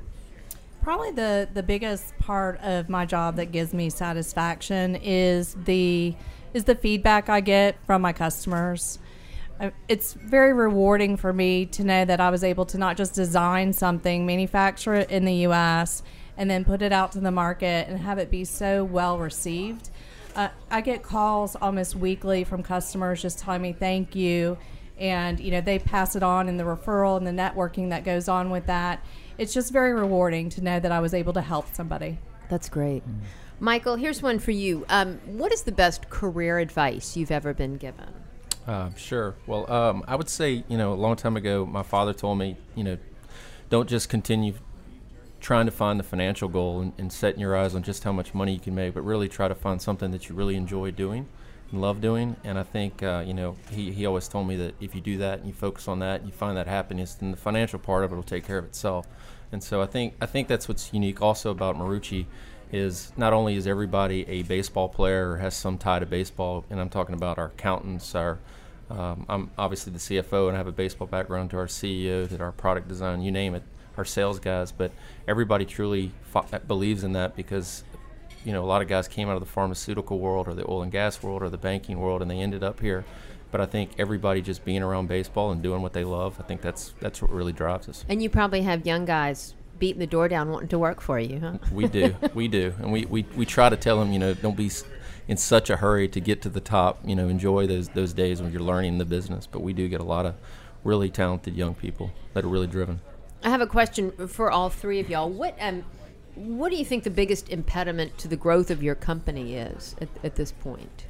Probably 0.86 1.10
the 1.10 1.50
the 1.52 1.64
biggest 1.64 2.16
part 2.20 2.60
of 2.62 2.90
my 2.90 3.08
job 3.08 3.38
that 3.38 3.52
gives 3.52 3.74
me 3.74 3.90
satisfaction 3.90 4.96
is 4.98 5.56
the 5.66 6.16
is 6.54 6.66
the 6.66 6.76
feedback 6.76 7.28
I 7.28 7.42
get 7.42 7.84
from 7.88 8.04
my 8.04 8.14
customers. 8.14 9.00
Uh, 9.60 9.72
It's 9.88 10.14
very 10.14 10.54
rewarding 10.54 11.18
for 11.18 11.34
me 11.34 11.66
to 11.66 11.84
know 11.84 12.06
that 12.06 12.22
I 12.22 12.30
was 12.30 12.44
able 12.44 12.66
to 12.66 12.78
not 12.78 12.98
just 12.98 13.16
design 13.16 13.74
something, 13.74 14.28
manufacture 14.28 14.94
it 14.94 15.10
in 15.10 15.26
the 15.26 15.34
U.S., 15.48 16.04
and 16.38 16.52
then 16.52 16.64
put 16.64 16.84
it 16.84 16.92
out 16.92 17.14
to 17.14 17.20
the 17.20 17.32
market 17.32 17.88
and 17.88 17.98
have 17.98 18.20
it 18.20 18.30
be 18.30 18.46
so 18.46 18.84
well 18.84 19.18
received. 19.18 19.90
Uh, 20.36 20.50
I 20.70 20.82
get 20.82 21.02
calls 21.02 21.56
almost 21.56 21.96
weekly 21.96 22.44
from 22.44 22.62
customers 22.62 23.24
just 23.24 23.40
telling 23.40 23.64
me 23.64 23.74
thank 23.74 24.16
you, 24.16 24.60
and 25.00 25.40
you 25.40 25.50
know 25.50 25.62
they 25.62 25.80
pass 25.80 26.16
it 26.16 26.22
on 26.22 26.48
in 26.48 26.58
the 26.58 26.64
referral 26.64 27.18
and 27.18 27.26
the 27.26 27.32
networking 27.32 27.90
that 27.90 28.04
goes 28.04 28.28
on 28.28 28.52
with 28.52 28.68
that. 28.68 29.04
It's 29.38 29.54
just 29.54 29.72
very 29.72 29.94
rewarding 29.94 30.50
to 30.52 30.62
know 30.62 30.80
that 30.80 30.92
I 30.92 31.00
was 31.00 31.14
able 31.14 31.34
to 31.34 31.42
help 31.42 31.74
somebody. 31.74 32.20
That's 32.50 32.70
great. 32.70 33.04
Michael, 33.60 33.96
here's 33.96 34.22
one 34.22 34.40
for 34.40 34.52
you. 34.52 34.86
Um, 34.90 35.20
what 35.26 35.52
is 35.52 35.64
the 35.64 35.72
best 35.72 36.10
career 36.10 36.60
advice 36.60 37.16
you've 37.16 37.32
ever 37.32 37.54
been 37.54 37.78
given? 37.78 38.14
Uh, 38.68 38.90
sure. 38.96 39.36
Well, 39.48 39.72
um, 39.72 40.04
I 40.08 40.16
would 40.16 40.30
say, 40.30 40.64
you 40.68 40.78
know, 40.78 40.94
a 40.94 40.96
long 40.96 41.16
time 41.16 41.38
ago, 41.38 41.66
my 41.66 41.84
father 41.84 42.14
told 42.14 42.38
me, 42.38 42.58
you 42.76 42.84
know, 42.84 42.98
don't 43.70 43.90
just 43.90 44.10
continue 44.10 44.56
trying 45.40 45.66
to 45.66 45.72
find 45.72 46.00
the 46.00 46.04
financial 46.04 46.50
goal 46.50 46.82
and, 46.82 46.94
and 46.98 47.14
setting 47.14 47.40
your 47.40 47.56
eyes 47.56 47.76
on 47.76 47.84
just 47.84 48.04
how 48.04 48.12
much 48.12 48.34
money 48.34 48.54
you 48.54 48.60
can 48.60 48.74
make, 48.74 48.94
but 48.94 49.02
really 49.02 49.30
try 49.30 49.48
to 49.48 49.56
find 49.56 49.82
something 49.82 50.12
that 50.12 50.28
you 50.28 50.36
really 50.36 50.56
enjoy 50.56 50.92
doing 50.92 51.20
and 51.20 51.28
love 51.82 52.02
doing. 52.02 52.36
And 52.44 52.58
I 52.58 52.64
think, 52.64 53.04
uh, 53.04 53.24
you 53.26 53.34
know, 53.34 53.56
he, 53.72 53.92
he 53.92 54.06
always 54.06 54.28
told 54.28 54.48
me 54.48 54.56
that 54.58 54.76
if 54.80 54.96
you 54.96 55.02
do 55.02 55.18
that 55.20 55.40
and 55.40 55.48
you 55.48 55.54
focus 55.54 55.88
on 55.88 56.00
that 56.00 56.22
and 56.22 56.30
you 56.30 56.34
find 56.36 56.58
that 56.58 56.68
happiness, 56.68 57.16
then 57.16 57.32
the 57.32 57.38
financial 57.38 57.80
part 57.80 58.04
of 58.04 58.12
it 58.12 58.16
will 58.16 58.24
take 58.24 58.46
care 58.46 58.58
of 58.58 58.66
itself. 58.66 59.08
And 59.52 59.64
so 59.64 59.82
I 59.82 59.86
think 59.86 60.16
I 60.20 60.26
think 60.26 60.48
that's 60.48 60.68
what's 60.68 60.94
unique 60.94 61.22
also 61.22 61.52
about 61.52 61.78
Marucci 61.78 62.26
is 62.72 63.14
not 63.16 63.32
only 63.32 63.56
is 63.56 63.68
everybody 63.68 64.28
a 64.28 64.44
baseball 64.44 64.90
player 64.90 65.32
or 65.32 65.38
has 65.38 65.56
some 65.56 65.78
tie 65.78 66.00
to 66.00 66.06
baseball, 66.06 66.66
and 66.70 66.80
I'm 66.80 66.90
talking 66.90 67.16
about 67.16 67.38
our 67.38 67.48
accountants, 67.48 68.16
our 68.16 68.40
um, 68.90 69.26
I'm 69.28 69.52
obviously 69.58 69.94
the 69.94 70.00
CFO 70.00 70.48
and 70.48 70.56
I 70.56 70.58
have 70.58 70.68
a 70.68 70.72
baseball 70.72 71.08
background 71.08 71.50
to 71.52 71.58
our 71.58 71.68
CEO, 71.68 72.28
to 72.30 72.40
our 72.40 72.52
product 72.52 72.88
design, 72.88 73.22
you 73.22 73.32
name 73.32 73.56
it, 73.56 73.64
our 73.98 74.06
sales 74.06 74.40
guys. 74.40 74.72
But 74.72 74.92
everybody 75.28 75.66
truly 75.66 76.12
fo- 76.24 76.46
believes 76.68 77.04
in 77.04 77.14
that 77.14 77.36
because, 77.36 77.84
you 78.46 78.54
know, 78.54 78.64
a 78.64 78.66
lot 78.66 78.82
of 78.82 78.88
guys 78.88 79.08
came 79.08 79.28
out 79.28 79.36
of 79.36 79.42
the 79.42 79.50
pharmaceutical 79.50 80.20
world 80.20 80.48
or 80.48 80.54
the 80.54 80.70
oil 80.70 80.84
and 80.84 80.92
gas 80.92 81.22
world 81.22 81.42
or 81.42 81.50
the 81.50 81.58
banking 81.58 82.00
world 82.00 82.22
and 82.22 82.30
they 82.30 82.40
ended 82.40 82.64
up 82.64 82.80
here. 82.80 83.04
But 83.52 83.62
I 83.62 83.66
think 83.66 83.92
everybody 83.98 84.42
just 84.42 84.66
being 84.66 84.84
around 84.84 85.08
baseball 85.08 85.52
and 85.52 85.62
doing 85.62 85.82
what 85.82 85.94
they 85.94 86.04
love, 86.04 86.36
I 86.40 86.44
think 86.44 86.62
that's 86.62 86.94
that's 87.00 87.22
what 87.22 87.32
really 87.32 87.54
drives 87.54 87.88
us. 87.88 88.06
And 88.10 88.22
you 88.22 88.30
probably 88.30 88.62
have 88.64 88.86
young 88.86 89.06
guys 89.06 89.56
beating 89.80 90.00
the 90.00 90.08
door 90.08 90.28
down 90.28 90.50
wanting 90.52 90.70
to 90.70 90.80
work 90.80 91.02
for 91.02 91.20
you, 91.20 91.40
huh? 91.40 91.58
We 91.72 91.88
do, 91.88 92.16
we 92.34 92.48
do, 92.48 92.74
and 92.80 92.92
we, 92.92 93.06
we, 93.06 93.26
we 93.36 93.46
try 93.46 93.70
to 93.70 93.78
tell 93.78 94.00
them, 94.00 94.12
you 94.12 94.20
know, 94.20 94.34
don't 94.34 94.56
be 94.56 94.72
in 95.28 95.38
such 95.38 95.70
a 95.70 95.78
hurry 95.78 96.08
to 96.10 96.20
get 96.20 96.42
to 96.44 96.50
the 96.50 96.62
top. 96.62 97.00
You 97.06 97.16
know, 97.16 97.28
enjoy 97.28 97.68
those 97.68 97.90
those 97.90 98.14
days 98.14 98.42
when 98.42 98.52
you're 98.52 98.62
learning 98.62 98.98
the 98.98 99.06
business. 99.06 99.48
But 99.48 99.62
we 99.62 99.74
do 99.74 99.88
get 99.88 100.02
a 100.02 100.06
lot 100.06 100.26
of 100.26 100.36
really 100.84 101.10
talented 101.10 101.56
young 101.56 101.76
people 101.76 102.12
that 102.34 102.44
are 102.44 102.50
really 102.50 102.68
driven. 102.68 103.02
I 103.44 103.50
have 103.50 103.62
a 103.62 103.68
question 103.68 104.12
for 104.28 104.52
all 104.52 104.70
three 104.70 105.00
of 105.00 105.10
y'all. 105.10 105.30
What 105.30 105.56
um, 105.60 105.84
What 106.36 106.70
do 106.70 106.76
you 106.78 106.86
think 106.86 107.04
the 107.04 107.10
biggest 107.10 107.50
impediment 107.50 108.18
to 108.20 108.28
the 108.28 108.36
growth 108.36 108.70
of 108.70 108.84
your 108.84 108.96
company 108.96 109.56
is 109.56 109.96
at, 110.02 110.10
at 110.24 110.36
this 110.36 110.52
point? 110.52 111.06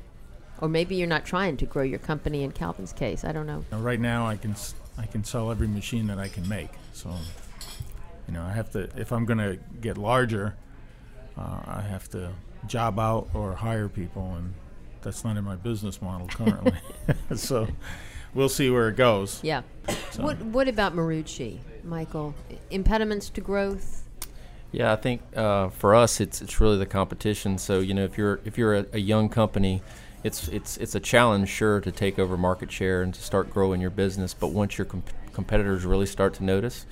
Or 0.62 0.70
maybe 0.70 0.96
you're 0.96 1.08
not 1.08 1.26
trying 1.26 1.58
to 1.58 1.66
grow 1.66 1.84
your 1.84 2.00
company 2.00 2.44
in 2.44 2.52
Calvin's 2.52 2.94
case. 2.94 3.26
I 3.26 3.32
don't 3.32 3.48
know. 3.48 3.66
Now, 3.72 3.80
right 3.80 4.00
now, 4.00 4.28
I 4.28 4.38
can 4.38 4.56
I 4.98 5.06
can 5.06 5.24
sell 5.24 5.52
every 5.52 5.68
machine 5.68 6.08
that 6.08 6.20
I 6.20 6.30
can 6.30 6.48
make. 6.48 6.70
So, 6.94 7.14
you 8.28 8.34
know, 8.34 8.44
I 8.44 8.52
have 8.52 8.70
to 8.72 8.90
if 8.96 9.12
I'm 9.12 9.26
going 9.26 9.40
to 9.40 9.60
get 9.82 9.98
larger, 9.98 10.56
uh, 11.38 11.60
I 11.66 11.82
have 11.82 12.10
to 12.12 12.32
job 12.68 13.00
out 13.00 13.28
or 13.34 13.54
hire 13.54 13.90
people, 13.90 14.36
and 14.36 14.54
that's 15.02 15.26
not 15.26 15.36
in 15.38 15.44
my 15.44 15.56
business 15.56 16.02
model 16.02 16.28
currently. 16.28 16.74
so, 17.36 17.68
we'll 18.34 18.48
see 18.50 18.70
where 18.70 18.88
it 18.90 18.96
goes. 18.96 19.40
Yeah. 19.44 19.64
So- 20.12 20.24
What 20.24 20.38
What 20.42 20.68
about 20.70 20.96
Marucci, 20.96 21.60
Michael? 21.84 22.34
Impediments 22.70 23.30
to 23.32 23.42
growth? 23.42 24.04
Yeah, 24.76 24.92
I 24.92 24.98
think 24.98 25.22
uh, 25.38 25.70
for 25.70 25.96
us, 25.96 26.20
it's 26.20 26.42
it's 26.42 26.60
really 26.60 26.78
the 26.78 26.86
competition. 26.86 27.58
So 27.58 27.80
you 27.80 27.94
know, 27.94 28.04
if 28.04 28.18
you're 28.18 28.42
if 28.44 28.58
you're 28.58 28.76
a, 28.76 28.86
a 28.92 29.00
young 29.00 29.30
company, 29.30 29.82
it's 30.22 30.50
it's 30.50 30.76
it's 30.76 30.96
a 30.96 31.00
challenge, 31.00 31.48
sure, 31.48 31.80
to 31.80 31.94
take 31.94 32.20
over 32.20 32.36
market 32.36 32.74
share 32.74 33.02
and 33.02 33.14
to 33.14 33.22
start 33.22 33.50
growing 33.50 33.80
your 33.80 33.90
business. 33.90 34.34
But 34.34 34.48
once 34.52 34.78
your 34.78 34.84
comp- 34.84 35.12
competitors 35.32 35.86
really 35.86 36.06
start 36.06 36.34
to 36.36 36.44
notice, 36.44 36.86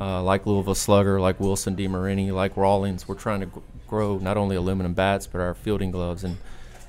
uh, 0.00 0.22
like 0.22 0.46
Louisville 0.46 0.74
Slugger, 0.74 1.20
like 1.20 1.38
Wilson 1.38 1.76
DeMarini, 1.76 2.32
like 2.32 2.56
Rawlings, 2.56 3.06
we're 3.06 3.16
trying 3.16 3.40
to 3.40 3.46
gr- 3.46 3.60
grow 3.86 4.16
not 4.16 4.38
only 4.38 4.56
aluminum 4.56 4.94
bats 4.94 5.26
but 5.26 5.42
our 5.42 5.54
fielding 5.54 5.90
gloves 5.90 6.24
and. 6.24 6.38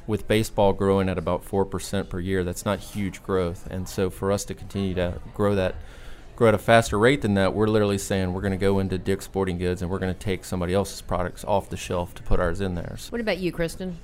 With 0.08 0.26
baseball 0.26 0.72
growing 0.72 1.10
at 1.10 1.18
about 1.18 1.44
four 1.44 1.66
percent 1.66 2.10
per 2.10 2.22
year, 2.22 2.46
that's 2.46 2.64
not 2.64 2.80
huge 2.80 3.22
growth, 3.22 3.68
and 3.70 3.90
so 3.90 4.10
for 4.10 4.32
us 4.32 4.46
to 4.46 4.54
continue 4.54 4.94
to 4.94 5.20
grow 5.34 5.54
that 5.56 5.76
grow 6.38 6.48
at 6.50 6.54
a 6.54 6.60
faster 6.60 6.98
rate 6.98 7.24
than 7.24 7.34
that, 7.34 7.54
we're 7.54 7.68
literally 7.68 7.98
saying 7.98 8.32
we're 8.32 8.42
going 8.42 8.52
to 8.52 8.58
go 8.58 8.78
into 8.80 8.98
Dick's 8.98 9.26
Sporting 9.26 9.58
Goods 9.58 9.82
and 9.82 9.90
we're 9.90 10.00
going 10.00 10.14
to 10.14 10.20
take 10.20 10.46
somebody 10.46 10.74
else's 10.74 11.02
products 11.02 11.44
off 11.44 11.70
the 11.70 11.76
shelf 11.76 12.14
to 12.14 12.24
put 12.24 12.40
ours 12.40 12.62
in 12.62 12.76
there. 12.76 12.96
What 13.10 13.20
about 13.20 13.40
you, 13.40 13.52
Kristen? 13.52 13.98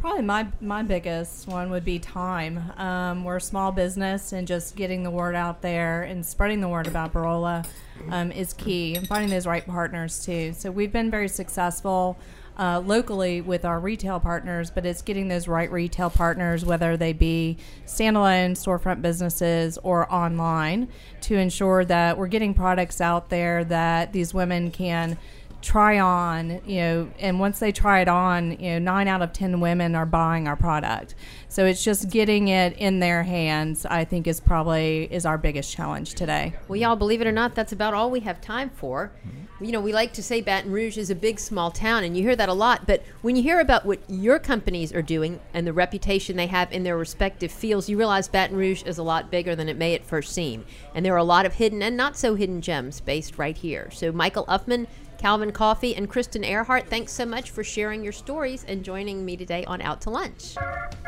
Probably 0.00 0.22
my 0.22 0.48
my 0.60 0.82
biggest 0.82 1.46
one 1.46 1.70
would 1.70 1.84
be 1.84 2.00
time. 2.00 2.72
Um, 2.76 3.22
we're 3.22 3.36
a 3.36 3.40
small 3.40 3.70
business, 3.70 4.32
and 4.32 4.48
just 4.48 4.74
getting 4.74 5.04
the 5.04 5.12
word 5.12 5.36
out 5.36 5.62
there 5.62 6.02
and 6.02 6.26
spreading 6.26 6.60
the 6.60 6.68
word 6.68 6.88
about 6.88 7.12
Barola 7.12 7.64
um, 8.10 8.32
is 8.32 8.52
key, 8.52 8.96
and 8.96 9.06
finding 9.06 9.30
those 9.30 9.46
right 9.46 9.64
partners 9.64 10.24
too. 10.24 10.54
So 10.54 10.72
we've 10.72 10.90
been 10.90 11.08
very 11.08 11.28
successful 11.28 12.18
uh, 12.58 12.80
locally 12.84 13.40
with 13.40 13.64
our 13.64 13.80
retail 13.80 14.20
partners, 14.20 14.70
but 14.70 14.84
it's 14.84 15.02
getting 15.02 15.28
those 15.28 15.48
right 15.48 15.70
retail 15.70 16.10
partners, 16.10 16.64
whether 16.64 16.96
they 16.96 17.12
be 17.12 17.56
standalone 17.86 18.52
storefront 18.52 19.02
businesses 19.02 19.78
or 19.82 20.12
online, 20.12 20.88
to 21.22 21.36
ensure 21.36 21.84
that 21.84 22.18
we're 22.18 22.26
getting 22.26 22.54
products 22.54 23.00
out 23.00 23.30
there 23.30 23.64
that 23.64 24.12
these 24.12 24.34
women 24.34 24.70
can 24.70 25.16
try 25.62 25.98
on, 25.98 26.60
you 26.66 26.80
know, 26.80 27.10
and 27.18 27.40
once 27.40 27.58
they 27.58 27.72
try 27.72 28.00
it 28.00 28.08
on, 28.08 28.58
you 28.58 28.72
know, 28.72 28.78
nine 28.78 29.08
out 29.08 29.22
of 29.22 29.32
10 29.32 29.60
women 29.60 29.94
are 29.94 30.04
buying 30.04 30.46
our 30.48 30.56
product. 30.56 31.14
So 31.48 31.64
it's 31.64 31.84
just 31.84 32.10
getting 32.10 32.48
it 32.48 32.76
in 32.76 32.98
their 32.98 33.22
hands, 33.22 33.86
I 33.86 34.04
think 34.04 34.26
is 34.26 34.40
probably 34.40 35.04
is 35.10 35.24
our 35.24 35.38
biggest 35.38 35.72
challenge 35.72 36.14
today. 36.14 36.54
Well, 36.68 36.78
y'all, 36.78 36.96
believe 36.96 37.20
it 37.20 37.26
or 37.26 37.32
not, 37.32 37.54
that's 37.54 37.72
about 37.72 37.94
all 37.94 38.10
we 38.10 38.20
have 38.20 38.40
time 38.40 38.70
for. 38.70 39.12
You 39.60 39.70
know, 39.70 39.80
we 39.80 39.92
like 39.92 40.12
to 40.14 40.24
say 40.24 40.40
Baton 40.40 40.72
Rouge 40.72 40.98
is 40.98 41.08
a 41.08 41.14
big, 41.14 41.38
small 41.38 41.70
town, 41.70 42.02
and 42.02 42.16
you 42.16 42.24
hear 42.24 42.34
that 42.34 42.48
a 42.48 42.52
lot. 42.52 42.84
But 42.84 43.04
when 43.20 43.36
you 43.36 43.44
hear 43.44 43.60
about 43.60 43.86
what 43.86 44.00
your 44.08 44.40
companies 44.40 44.92
are 44.92 45.02
doing 45.02 45.38
and 45.54 45.64
the 45.64 45.72
reputation 45.72 46.36
they 46.36 46.48
have 46.48 46.72
in 46.72 46.82
their 46.82 46.96
respective 46.96 47.52
fields, 47.52 47.88
you 47.88 47.96
realize 47.96 48.26
Baton 48.26 48.56
Rouge 48.56 48.82
is 48.82 48.98
a 48.98 49.04
lot 49.04 49.30
bigger 49.30 49.54
than 49.54 49.68
it 49.68 49.76
may 49.76 49.94
at 49.94 50.04
first 50.04 50.34
seem. 50.34 50.64
And 50.96 51.06
there 51.06 51.14
are 51.14 51.18
a 51.18 51.24
lot 51.24 51.46
of 51.46 51.54
hidden 51.54 51.80
and 51.80 51.96
not 51.96 52.16
so 52.16 52.34
hidden 52.34 52.60
gems 52.60 53.00
based 53.00 53.38
right 53.38 53.56
here. 53.56 53.88
So, 53.92 54.10
Michael 54.10 54.46
Uffman, 54.46 54.88
Calvin 55.22 55.52
Coffey, 55.52 55.94
and 55.94 56.10
Kristen 56.10 56.42
Earhart, 56.42 56.88
thanks 56.88 57.12
so 57.12 57.24
much 57.24 57.52
for 57.52 57.62
sharing 57.62 58.02
your 58.02 58.12
stories 58.12 58.64
and 58.66 58.82
joining 58.82 59.24
me 59.24 59.36
today 59.36 59.64
on 59.66 59.80
Out 59.80 60.00
to 60.00 60.10
Lunch. 60.10 60.56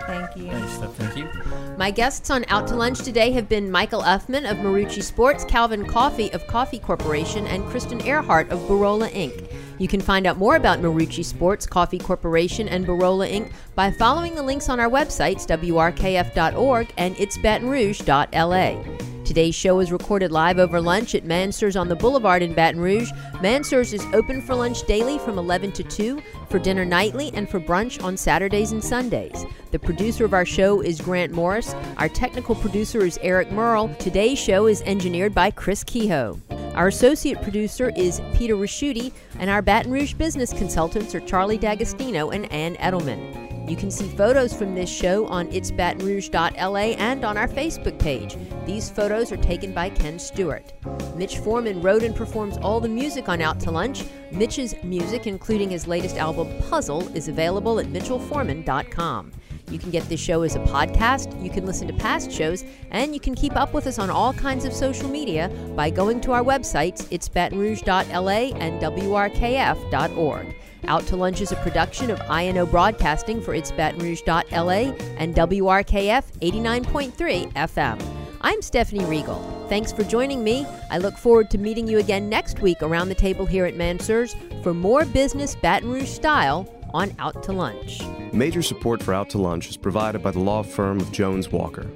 Thank 0.06 0.36
you. 0.36 0.52
Thanks, 0.52 0.72
Steph. 0.74 0.94
thank 0.94 1.16
you. 1.16 1.28
My 1.76 1.90
guests 1.90 2.30
on 2.30 2.44
Out 2.46 2.68
to 2.68 2.76
Lunch 2.76 3.00
today 3.00 3.32
have 3.32 3.48
been 3.48 3.72
Michael 3.72 4.02
Uffman 4.02 4.48
of 4.48 4.58
Marucci 4.58 5.02
Sports, 5.02 5.44
Calvin 5.44 5.84
Coffey 5.84 6.32
of 6.32 6.46
Coffey 6.46 6.78
Corporation, 6.78 7.48
and 7.48 7.66
Kristen 7.66 8.00
Earhart 8.06 8.50
of 8.50 8.60
Barola 8.60 9.10
Inc. 9.10 9.52
You 9.80 9.88
can 9.88 10.00
find 10.00 10.28
out 10.28 10.38
more 10.38 10.54
about 10.54 10.78
Marucci 10.78 11.24
Sports, 11.24 11.66
Coffey 11.66 11.98
Corporation, 11.98 12.68
and 12.68 12.86
Barola 12.86 13.28
Inc. 13.28 13.50
by 13.74 13.90
following 13.90 14.36
the 14.36 14.44
links 14.44 14.68
on 14.68 14.78
our 14.78 14.88
websites, 14.88 15.48
wrkf.org 15.48 16.92
and 16.96 17.16
itsbatonrouge.la. 17.16 19.13
Today's 19.24 19.54
show 19.54 19.80
is 19.80 19.90
recorded 19.90 20.30
live 20.30 20.58
over 20.58 20.78
lunch 20.82 21.14
at 21.14 21.24
Mansur's 21.24 21.76
on 21.76 21.88
the 21.88 21.96
Boulevard 21.96 22.42
in 22.42 22.52
Baton 22.52 22.78
Rouge. 22.78 23.10
Mansur's 23.40 23.94
is 23.94 24.04
open 24.12 24.42
for 24.42 24.54
lunch 24.54 24.82
daily 24.82 25.18
from 25.18 25.38
11 25.38 25.72
to 25.72 25.82
2, 25.82 26.20
for 26.50 26.58
dinner 26.58 26.84
nightly, 26.84 27.30
and 27.32 27.48
for 27.48 27.58
brunch 27.58 28.02
on 28.04 28.18
Saturdays 28.18 28.72
and 28.72 28.84
Sundays. 28.84 29.46
The 29.70 29.78
producer 29.78 30.26
of 30.26 30.34
our 30.34 30.44
show 30.44 30.82
is 30.82 31.00
Grant 31.00 31.32
Morris. 31.32 31.74
Our 31.96 32.10
technical 32.10 32.54
producer 32.54 33.00
is 33.00 33.18
Eric 33.22 33.50
Merle. 33.50 33.94
Today's 33.98 34.38
show 34.38 34.66
is 34.66 34.82
engineered 34.82 35.34
by 35.34 35.50
Chris 35.50 35.82
Kehoe. 35.82 36.38
Our 36.74 36.88
associate 36.88 37.40
producer 37.40 37.92
is 37.96 38.20
Peter 38.34 38.56
Raschuti, 38.56 39.12
and 39.38 39.48
our 39.48 39.62
Baton 39.62 39.90
Rouge 39.90 40.12
business 40.12 40.52
consultants 40.52 41.14
are 41.14 41.20
Charlie 41.20 41.58
D'Agostino 41.58 42.30
and 42.30 42.50
Ann 42.52 42.76
Edelman. 42.76 43.43
You 43.66 43.76
can 43.76 43.90
see 43.90 44.08
photos 44.08 44.52
from 44.52 44.74
this 44.74 44.90
show 44.90 45.26
on 45.26 45.48
itsbatonrouge.la 45.48 46.76
and 46.78 47.24
on 47.24 47.38
our 47.38 47.48
Facebook 47.48 47.98
page. 47.98 48.36
These 48.66 48.90
photos 48.90 49.32
are 49.32 49.38
taken 49.38 49.72
by 49.72 49.88
Ken 49.88 50.18
Stewart. 50.18 50.74
Mitch 51.16 51.38
Foreman 51.38 51.80
wrote 51.80 52.02
and 52.02 52.14
performs 52.14 52.58
all 52.58 52.78
the 52.78 52.88
music 52.88 53.28
on 53.28 53.40
Out 53.40 53.58
to 53.60 53.70
Lunch. 53.70 54.04
Mitch's 54.30 54.74
music, 54.82 55.26
including 55.26 55.70
his 55.70 55.86
latest 55.86 56.16
album 56.16 56.48
Puzzle, 56.68 57.08
is 57.16 57.28
available 57.28 57.78
at 57.80 57.86
mitchellforeman.com. 57.86 59.32
You 59.70 59.78
can 59.78 59.90
get 59.90 60.06
this 60.10 60.20
show 60.20 60.42
as 60.42 60.56
a 60.56 60.60
podcast, 60.60 61.42
you 61.42 61.48
can 61.48 61.64
listen 61.64 61.88
to 61.88 61.94
past 61.94 62.30
shows, 62.30 62.64
and 62.90 63.14
you 63.14 63.20
can 63.20 63.34
keep 63.34 63.56
up 63.56 63.72
with 63.72 63.86
us 63.86 63.98
on 63.98 64.10
all 64.10 64.34
kinds 64.34 64.66
of 64.66 64.74
social 64.74 65.08
media 65.08 65.48
by 65.74 65.88
going 65.88 66.20
to 66.22 66.32
our 66.32 66.42
websites, 66.42 67.04
itsbatonrouge.la 67.04 68.58
and 68.58 68.82
wrkf.org. 68.82 70.54
Out 70.86 71.06
to 71.08 71.16
Lunch 71.16 71.40
is 71.40 71.52
a 71.52 71.56
production 71.56 72.10
of 72.10 72.20
INO 72.30 72.66
Broadcasting 72.66 73.40
for 73.40 73.54
itsbatonrouge.la 73.54 74.94
and 75.18 75.34
WRKF 75.34 76.24
89.3 76.40 77.52
FM. 77.52 78.02
I'm 78.40 78.60
Stephanie 78.62 79.04
Riegel. 79.04 79.66
Thanks 79.68 79.92
for 79.92 80.04
joining 80.04 80.44
me. 80.44 80.66
I 80.90 80.98
look 80.98 81.16
forward 81.16 81.50
to 81.50 81.58
meeting 81.58 81.88
you 81.88 81.98
again 81.98 82.28
next 82.28 82.60
week 82.60 82.82
around 82.82 83.08
the 83.08 83.14
table 83.14 83.46
here 83.46 83.64
at 83.64 83.76
Mansur's 83.76 84.36
for 84.62 84.74
more 84.74 85.04
business 85.04 85.54
Baton 85.54 85.90
Rouge 85.90 86.08
style 86.08 86.68
on 86.92 87.14
Out 87.18 87.42
to 87.44 87.52
Lunch. 87.52 88.02
Major 88.32 88.62
support 88.62 89.02
for 89.02 89.14
Out 89.14 89.30
to 89.30 89.38
Lunch 89.38 89.68
is 89.68 89.76
provided 89.76 90.22
by 90.22 90.30
the 90.30 90.40
law 90.40 90.62
firm 90.62 91.00
of 91.00 91.10
Jones 91.12 91.50
Walker. 91.50 91.90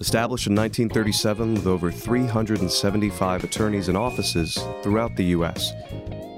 Established 0.00 0.46
in 0.46 0.54
1937 0.54 1.54
with 1.54 1.66
over 1.66 1.92
375 1.92 3.44
attorneys 3.44 3.88
and 3.88 3.98
offices 3.98 4.58
throughout 4.82 5.14
the 5.16 5.24
U.S., 5.24 5.72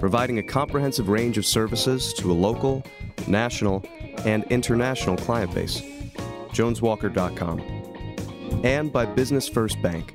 providing 0.03 0.39
a 0.41 0.43
comprehensive 0.43 1.09
range 1.09 1.39
of 1.39 1.47
services 1.47 2.13
to 2.13 2.33
a 2.33 2.35
local, 2.35 2.83
national, 3.29 3.85
and 4.25 4.43
international 4.51 5.17
client 5.17 5.55
base. 5.55 5.81
JonesWalker.com. 6.51 7.61
And 8.65 8.93
by 8.93 9.07
Business 9.07 9.49
First 9.49 9.81
Bank, 9.81 10.13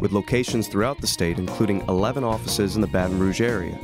with 0.00 0.12
locations 0.12 0.68
throughout 0.68 1.00
the 1.00 1.06
state, 1.06 1.38
including 1.38 1.80
11 1.88 2.24
offices 2.24 2.74
in 2.74 2.82
the 2.82 2.86
Baton 2.88 3.18
Rouge 3.18 3.40
area, 3.40 3.78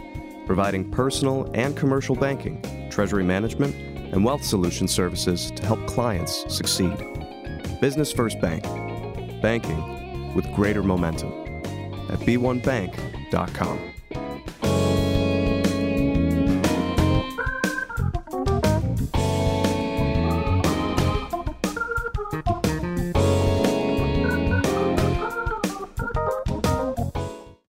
providing 0.44 0.90
personal 0.90 1.50
and 1.54 1.74
commercial 1.74 2.14
banking, 2.14 2.90
treasury 2.90 3.24
management, 3.24 3.74
and 4.12 4.22
wealth 4.22 4.44
solution 4.44 4.87
services 4.87 5.50
to 5.52 5.64
help 5.64 5.87
clients 5.87 6.44
succeed. 6.54 6.94
Business 7.80 8.12
First 8.12 8.38
Bank, 8.42 8.64
banking 9.40 10.34
with 10.34 10.44
greater 10.52 10.82
momentum 10.82 11.32
at 12.11 12.18
b1bank.com. 12.18 13.94